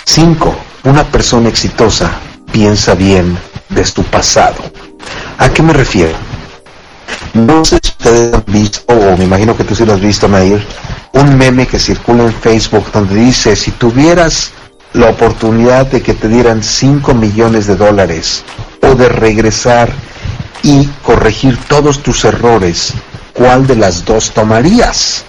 [0.04, 2.10] Cinco, una persona exitosa
[2.50, 3.38] piensa bien
[3.68, 4.56] de su pasado.
[5.38, 6.14] ¿A qué me refiero?
[7.34, 10.26] No sé si ustedes han visto, o me imagino que tú sí lo has visto,
[10.26, 10.64] Nair,
[11.12, 14.52] un meme que circula en Facebook donde dice, si tuvieras
[14.96, 18.44] la oportunidad de que te dieran 5 millones de dólares
[18.82, 19.90] o de regresar
[20.62, 22.94] y corregir todos tus errores,
[23.34, 25.24] ¿cuál de las dos tomarías?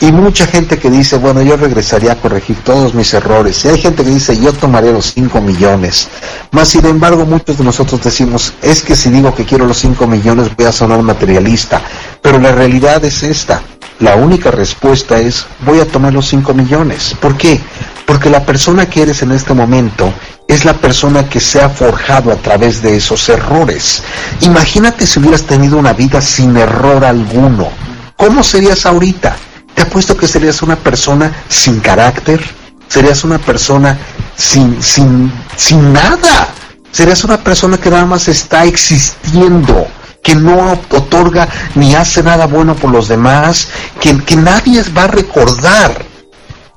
[0.00, 3.64] Y mucha gente que dice, bueno, yo regresaría a corregir todos mis errores.
[3.64, 6.08] Y hay gente que dice, yo tomaría los 5 millones.
[6.50, 10.08] Más sin embargo, muchos de nosotros decimos, es que si digo que quiero los 5
[10.08, 11.80] millones voy a sonar materialista.
[12.20, 13.62] Pero la realidad es esta.
[14.00, 17.14] La única respuesta es, voy a tomar los 5 millones.
[17.20, 17.60] ¿Por qué?
[18.06, 20.12] Porque la persona que eres en este momento
[20.46, 24.02] es la persona que se ha forjado a través de esos errores.
[24.40, 27.68] Imagínate si hubieras tenido una vida sin error alguno.
[28.16, 29.36] ¿Cómo serías ahorita?
[29.74, 32.40] Te apuesto que serías una persona sin carácter,
[32.88, 33.98] serías una persona
[34.36, 36.48] sin, sin, sin nada,
[36.92, 39.86] serías una persona que nada más está existiendo,
[40.22, 43.68] que no otorga ni hace nada bueno por los demás,
[44.00, 46.13] que, que nadie va a recordar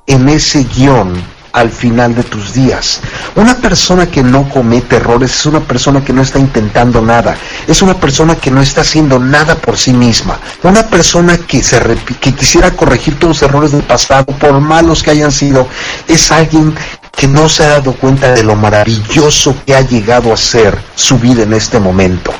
[0.08, 1.14] en ese guion
[1.52, 3.00] al final de tus días.
[3.34, 7.36] Una persona que no comete errores es una persona que no está intentando nada,
[7.66, 11.80] es una persona que no está haciendo nada por sí misma, una persona que, se
[12.20, 15.68] que quisiera corregir todos los errores del pasado, por malos que hayan sido,
[16.06, 16.74] es alguien
[17.14, 21.18] que no se ha dado cuenta de lo maravilloso que ha llegado a ser su
[21.18, 22.32] vida en este momento.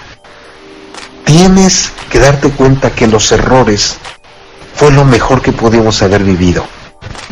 [1.24, 3.96] Tienes que darte cuenta que los errores
[4.74, 6.64] fue lo mejor que pudimos haber vivido.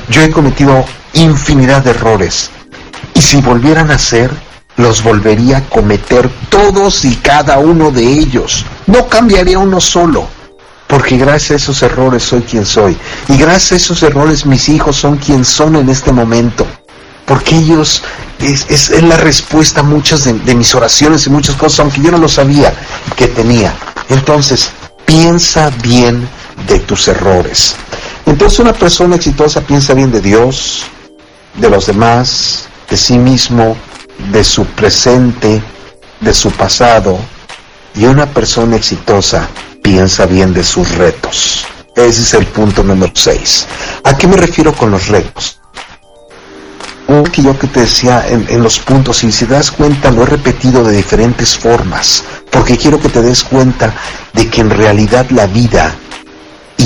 [0.08, 2.50] Yo he cometido infinidad de errores.
[3.14, 4.30] Y si volvieran a ser,
[4.76, 8.64] los volvería a cometer todos y cada uno de ellos.
[8.86, 10.28] No cambiaría uno solo.
[10.86, 12.96] Porque gracias a esos errores soy quien soy.
[13.28, 16.66] Y gracias a esos errores mis hijos son quien son en este momento.
[17.24, 18.02] Porque ellos
[18.38, 22.12] es, es, la respuesta a muchas de, de mis oraciones y muchas cosas, aunque yo
[22.12, 22.72] no lo sabía
[23.16, 23.74] que tenía.
[24.08, 24.70] Entonces,
[25.04, 26.28] piensa bien
[26.68, 27.74] de tus errores.
[28.26, 30.82] Entonces una persona exitosa piensa bien de Dios,
[31.54, 33.76] de los demás, de sí mismo,
[34.32, 35.62] de su presente,
[36.20, 37.18] de su pasado,
[37.94, 39.48] y una persona exitosa
[39.82, 41.64] piensa bien de sus retos.
[41.94, 43.66] Ese es el punto número 6.
[44.04, 45.60] ¿A qué me refiero con los retos?
[47.08, 50.24] Un que yo que te decía en, los puntos, y si te das cuenta lo
[50.24, 53.94] he repetido de diferentes formas, porque quiero que te des cuenta
[54.32, 55.94] de que en realidad la vida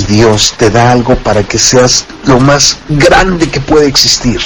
[0.07, 4.39] Dios te da algo para que seas lo más grande que puede existir.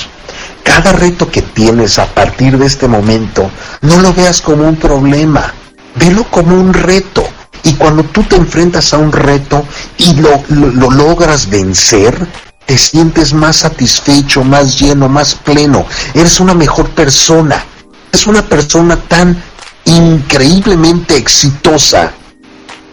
[0.64, 3.50] Cada reto que tienes a partir de este momento,
[3.82, 5.54] no lo veas como un problema,
[5.96, 7.24] velo como un reto.
[7.64, 9.66] Y cuando tú te enfrentas a un reto
[9.98, 12.28] y lo, lo logras vencer,
[12.66, 15.86] te sientes más satisfecho, más lleno, más pleno.
[16.14, 17.64] Eres una mejor persona.
[18.12, 19.42] Es una persona tan
[19.86, 22.12] increíblemente exitosa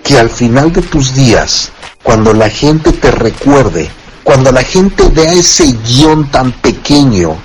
[0.02, 1.70] que al final de tus días,
[2.03, 3.90] cuando la gente te recuerde,
[4.22, 7.36] cuando la gente vea ese guion tan pequeño,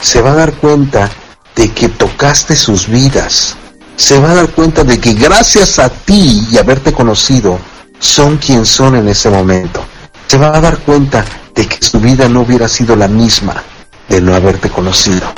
[0.00, 1.10] se va a dar cuenta
[1.54, 3.56] de que tocaste sus vidas.
[3.96, 7.58] Se va a dar cuenta de que gracias a ti y haberte conocido,
[7.98, 9.84] son quien son en ese momento.
[10.26, 11.24] Se va a dar cuenta
[11.54, 13.62] de que su vida no hubiera sido la misma
[14.08, 15.32] de no haberte conocido.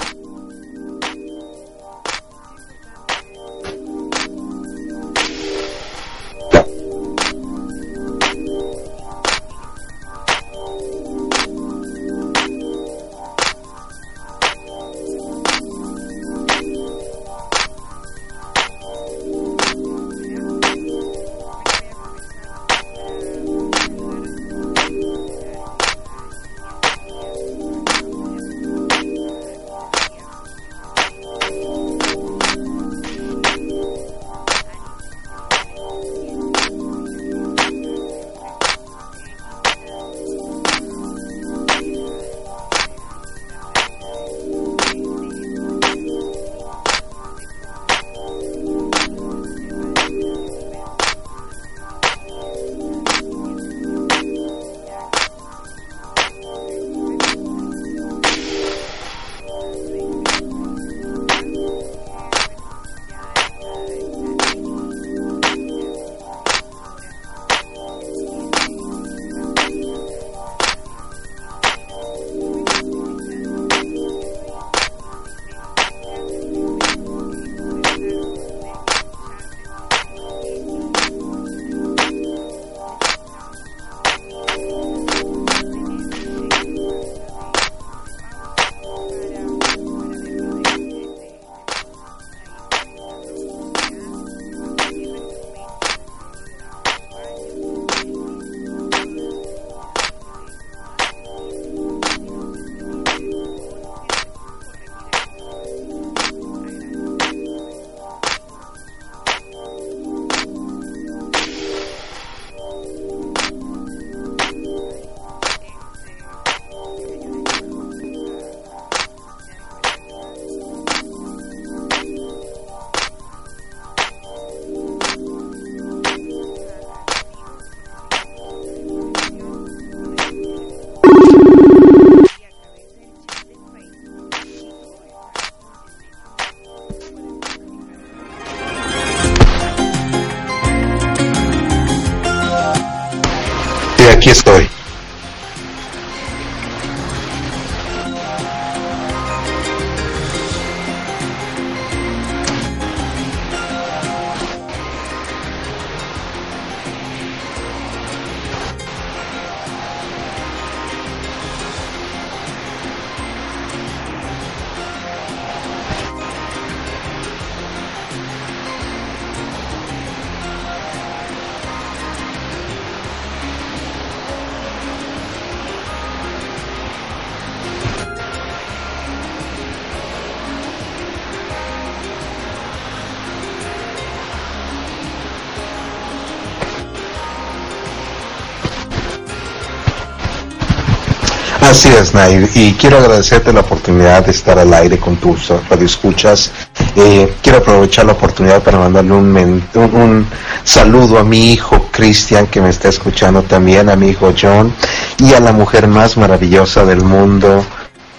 [191.73, 196.53] Así es, Nair, y quiero agradecerte la oportunidad de estar al aire con tus radioescuchas.
[196.95, 200.27] Eh, quiero aprovechar la oportunidad para mandarle un, un, un
[200.65, 204.71] saludo a mi hijo Cristian, que me está escuchando también, a mi hijo John,
[205.17, 207.65] y a la mujer más maravillosa del mundo.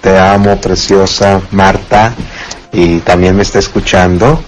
[0.01, 2.11] Te amo, preciosa Marta,
[2.71, 4.43] y también me está escuchando.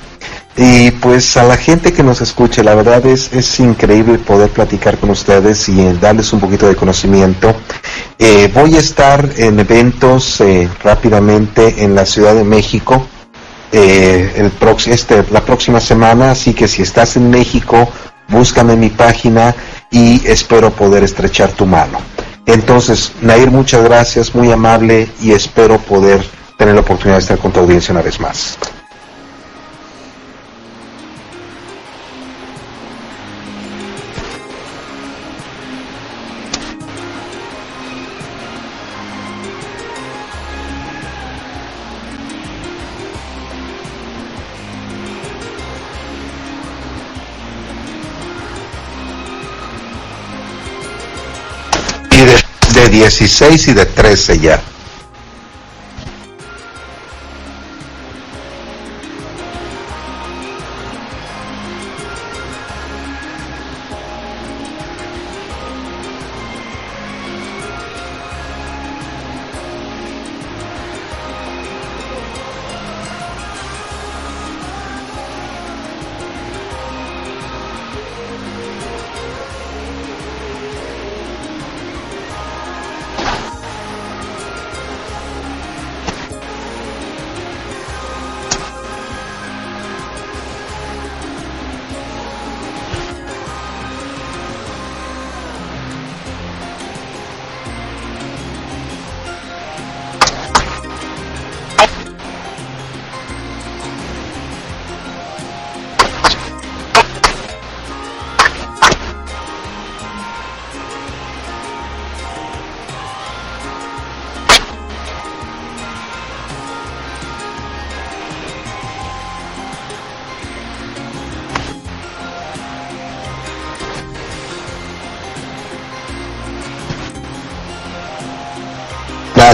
[0.57, 4.97] Y pues a la gente que nos escuche, la verdad es, es increíble poder platicar
[4.97, 7.53] con ustedes y darles un poquito de conocimiento.
[8.17, 13.05] Eh, voy a estar en eventos eh, rápidamente en la Ciudad de México
[13.71, 17.89] eh, el prox- este, la próxima semana, así que si estás en México,
[18.29, 19.53] búscame en mi página
[19.91, 21.99] y espero poder estrechar tu mano.
[22.45, 26.23] Entonces, Nair, muchas gracias, muy amable y espero poder
[26.57, 28.57] tener la oportunidad de estar con tu audiencia una vez más.
[53.09, 54.63] 16 y de 13 ya.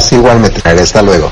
[0.01, 0.61] Gracias, igualmente.
[0.63, 1.29] Hasta luego.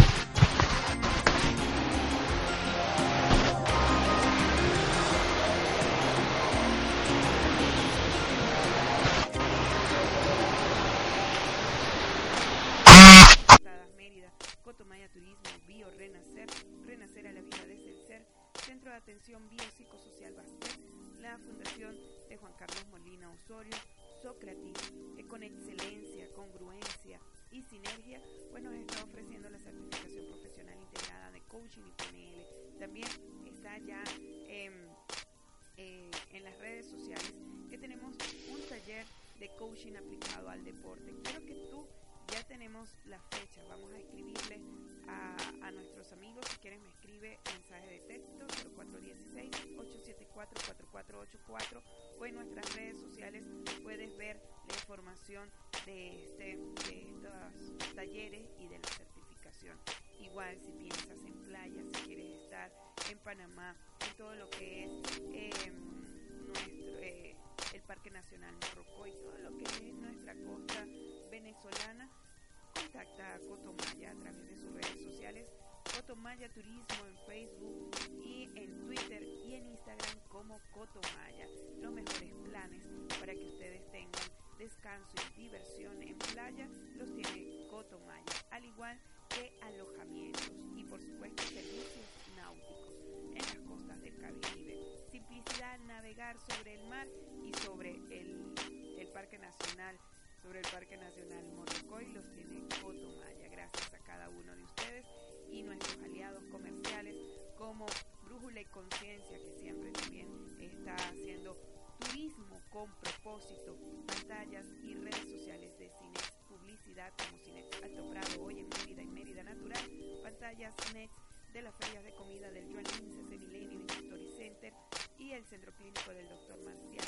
[97.44, 99.98] Y sobre el, Parque Nacional
[100.42, 103.48] sobre el Parque Nacional Morrocoy los tiene Cotomaya.
[103.50, 105.06] Gracias a cada uno de ustedes
[105.50, 107.16] y nuestros aliados comerciales
[107.58, 107.86] como
[108.24, 110.28] Brújula y Conciencia, que siempre también
[110.60, 111.58] está haciendo
[112.00, 118.60] turismo con propósito, pantallas y redes sociales de cine, publicidad como Cine Alto Prado, hoy
[118.60, 122.84] en Mérida y Mérida Natural, pantallas Next de las ferias de comida del Joan
[123.30, 124.74] de Milenio History Center
[125.18, 126.60] y el Centro Clínico del Dr.
[126.64, 127.06] Marcial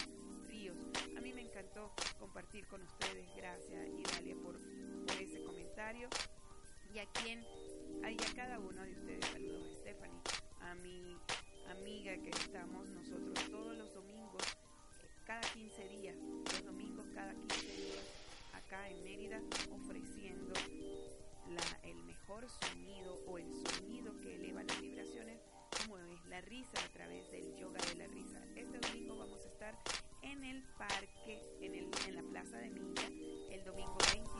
[0.47, 0.77] Ríos.
[1.15, 4.55] A mí me encantó compartir con ustedes, gracias Idalia por,
[5.19, 6.09] ese comentario.
[6.93, 10.21] Y a quien, y a cada uno de ustedes, saludos a Stephanie,
[10.61, 11.17] a mi
[11.69, 14.41] amiga que estamos nosotros todos los domingos,
[15.25, 18.03] cada 15 días, los domingos cada 15 días,
[18.53, 20.53] acá en Mérida, ofreciendo
[21.83, 25.39] el mejor sonido o el sonido que eleva las vibraciones,
[25.77, 28.43] como es la risa a través del yoga de la risa.
[28.55, 29.77] Este domingo vamos a estar
[30.21, 33.07] en el parque, en, el, en la plaza de Milla,
[33.51, 34.30] el domingo 26,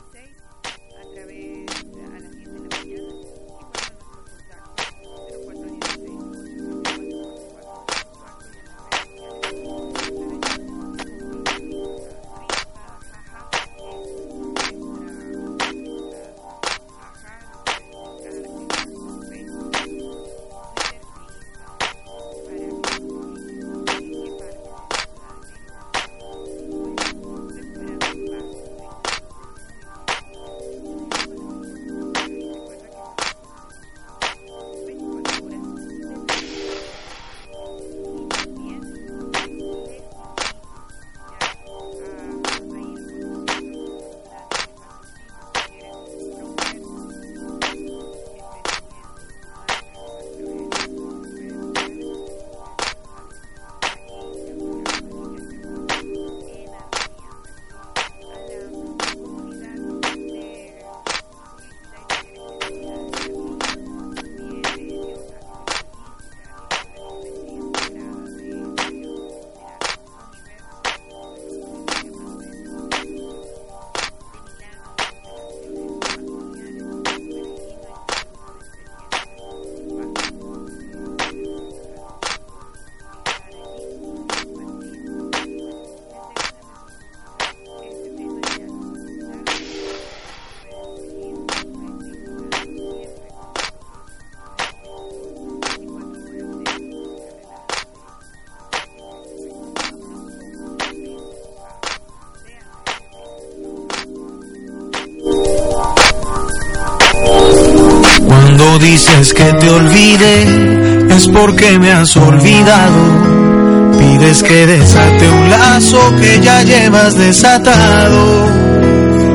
[109.12, 113.92] Dices que te olvide, es porque me has olvidado.
[113.98, 118.48] Pides que desate un lazo que ya llevas desatado.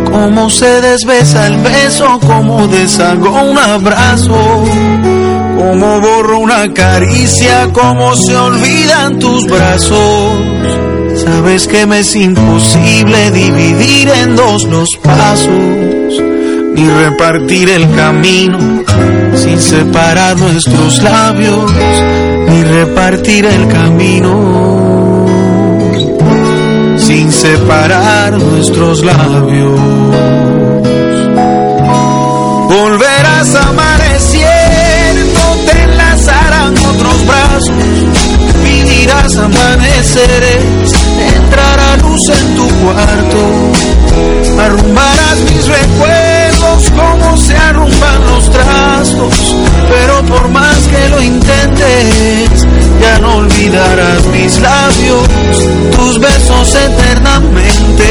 [0.06, 4.64] Cómo se desbesa el beso, cómo deshago un abrazo.
[5.58, 10.40] Cómo borro una caricia, cómo se olvidan tus brazos.
[11.24, 15.50] Sabes que me es imposible dividir en dos los pasos,
[16.74, 18.87] ni repartir el camino
[19.38, 21.72] sin separar nuestros labios,
[22.50, 25.26] ni repartir el camino.
[26.98, 29.80] Sin separar nuestros labios.
[32.68, 37.72] Volverás amaneciendo, te enlazarán otros brazos,
[38.64, 40.94] vivirás amaneceres,
[41.36, 43.57] entrará luz en tu cuarto,
[49.90, 52.66] pero por más que lo intentes,
[53.02, 55.28] ya no olvidarás mis labios,
[55.96, 58.06] tus besos eternamente,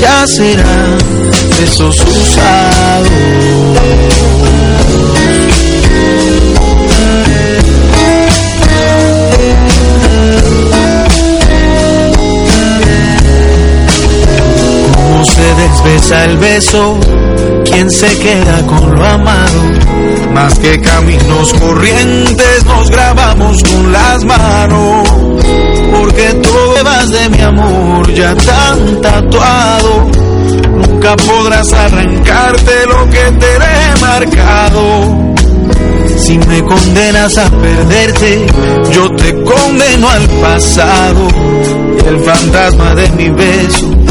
[0.00, 0.98] ya serán
[1.60, 3.08] besos usados.
[15.24, 16.98] Se desbesa el beso,
[17.64, 19.60] quién se queda con lo amado.
[20.34, 25.08] Más que caminos corrientes nos grabamos con las manos.
[25.92, 30.10] Porque tú llevas de mi amor ya tan tatuado.
[30.70, 35.34] Nunca podrás arrancarte lo que te he marcado.
[36.16, 38.46] Si me condenas a perderte,
[38.92, 41.28] yo te condeno al pasado.
[42.04, 44.01] Y el fantasma de mi beso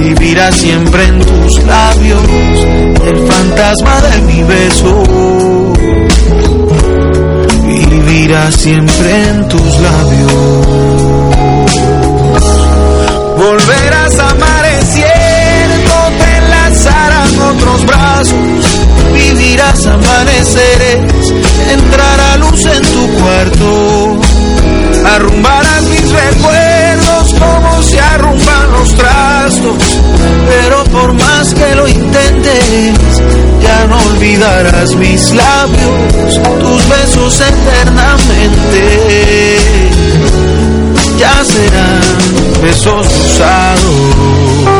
[0.00, 2.22] vivirá siempre en tus labios.
[3.04, 5.02] El fantasma de mi beso
[7.66, 10.30] vivirá siempre en tus labios.
[13.36, 21.32] Volverás amaneciendo, te enlazarán otros brazos, vivirás amaneceres,
[21.72, 24.20] entrará luz en tu cuarto,
[25.14, 30.00] arrumbarás mis recuerdos como se arrumban los trastos,
[30.46, 32.94] pero por más que lo intentes,
[33.60, 38.80] ya no olvidarás mis labios, tus besos eternamente
[41.18, 44.79] ya serán besos usados.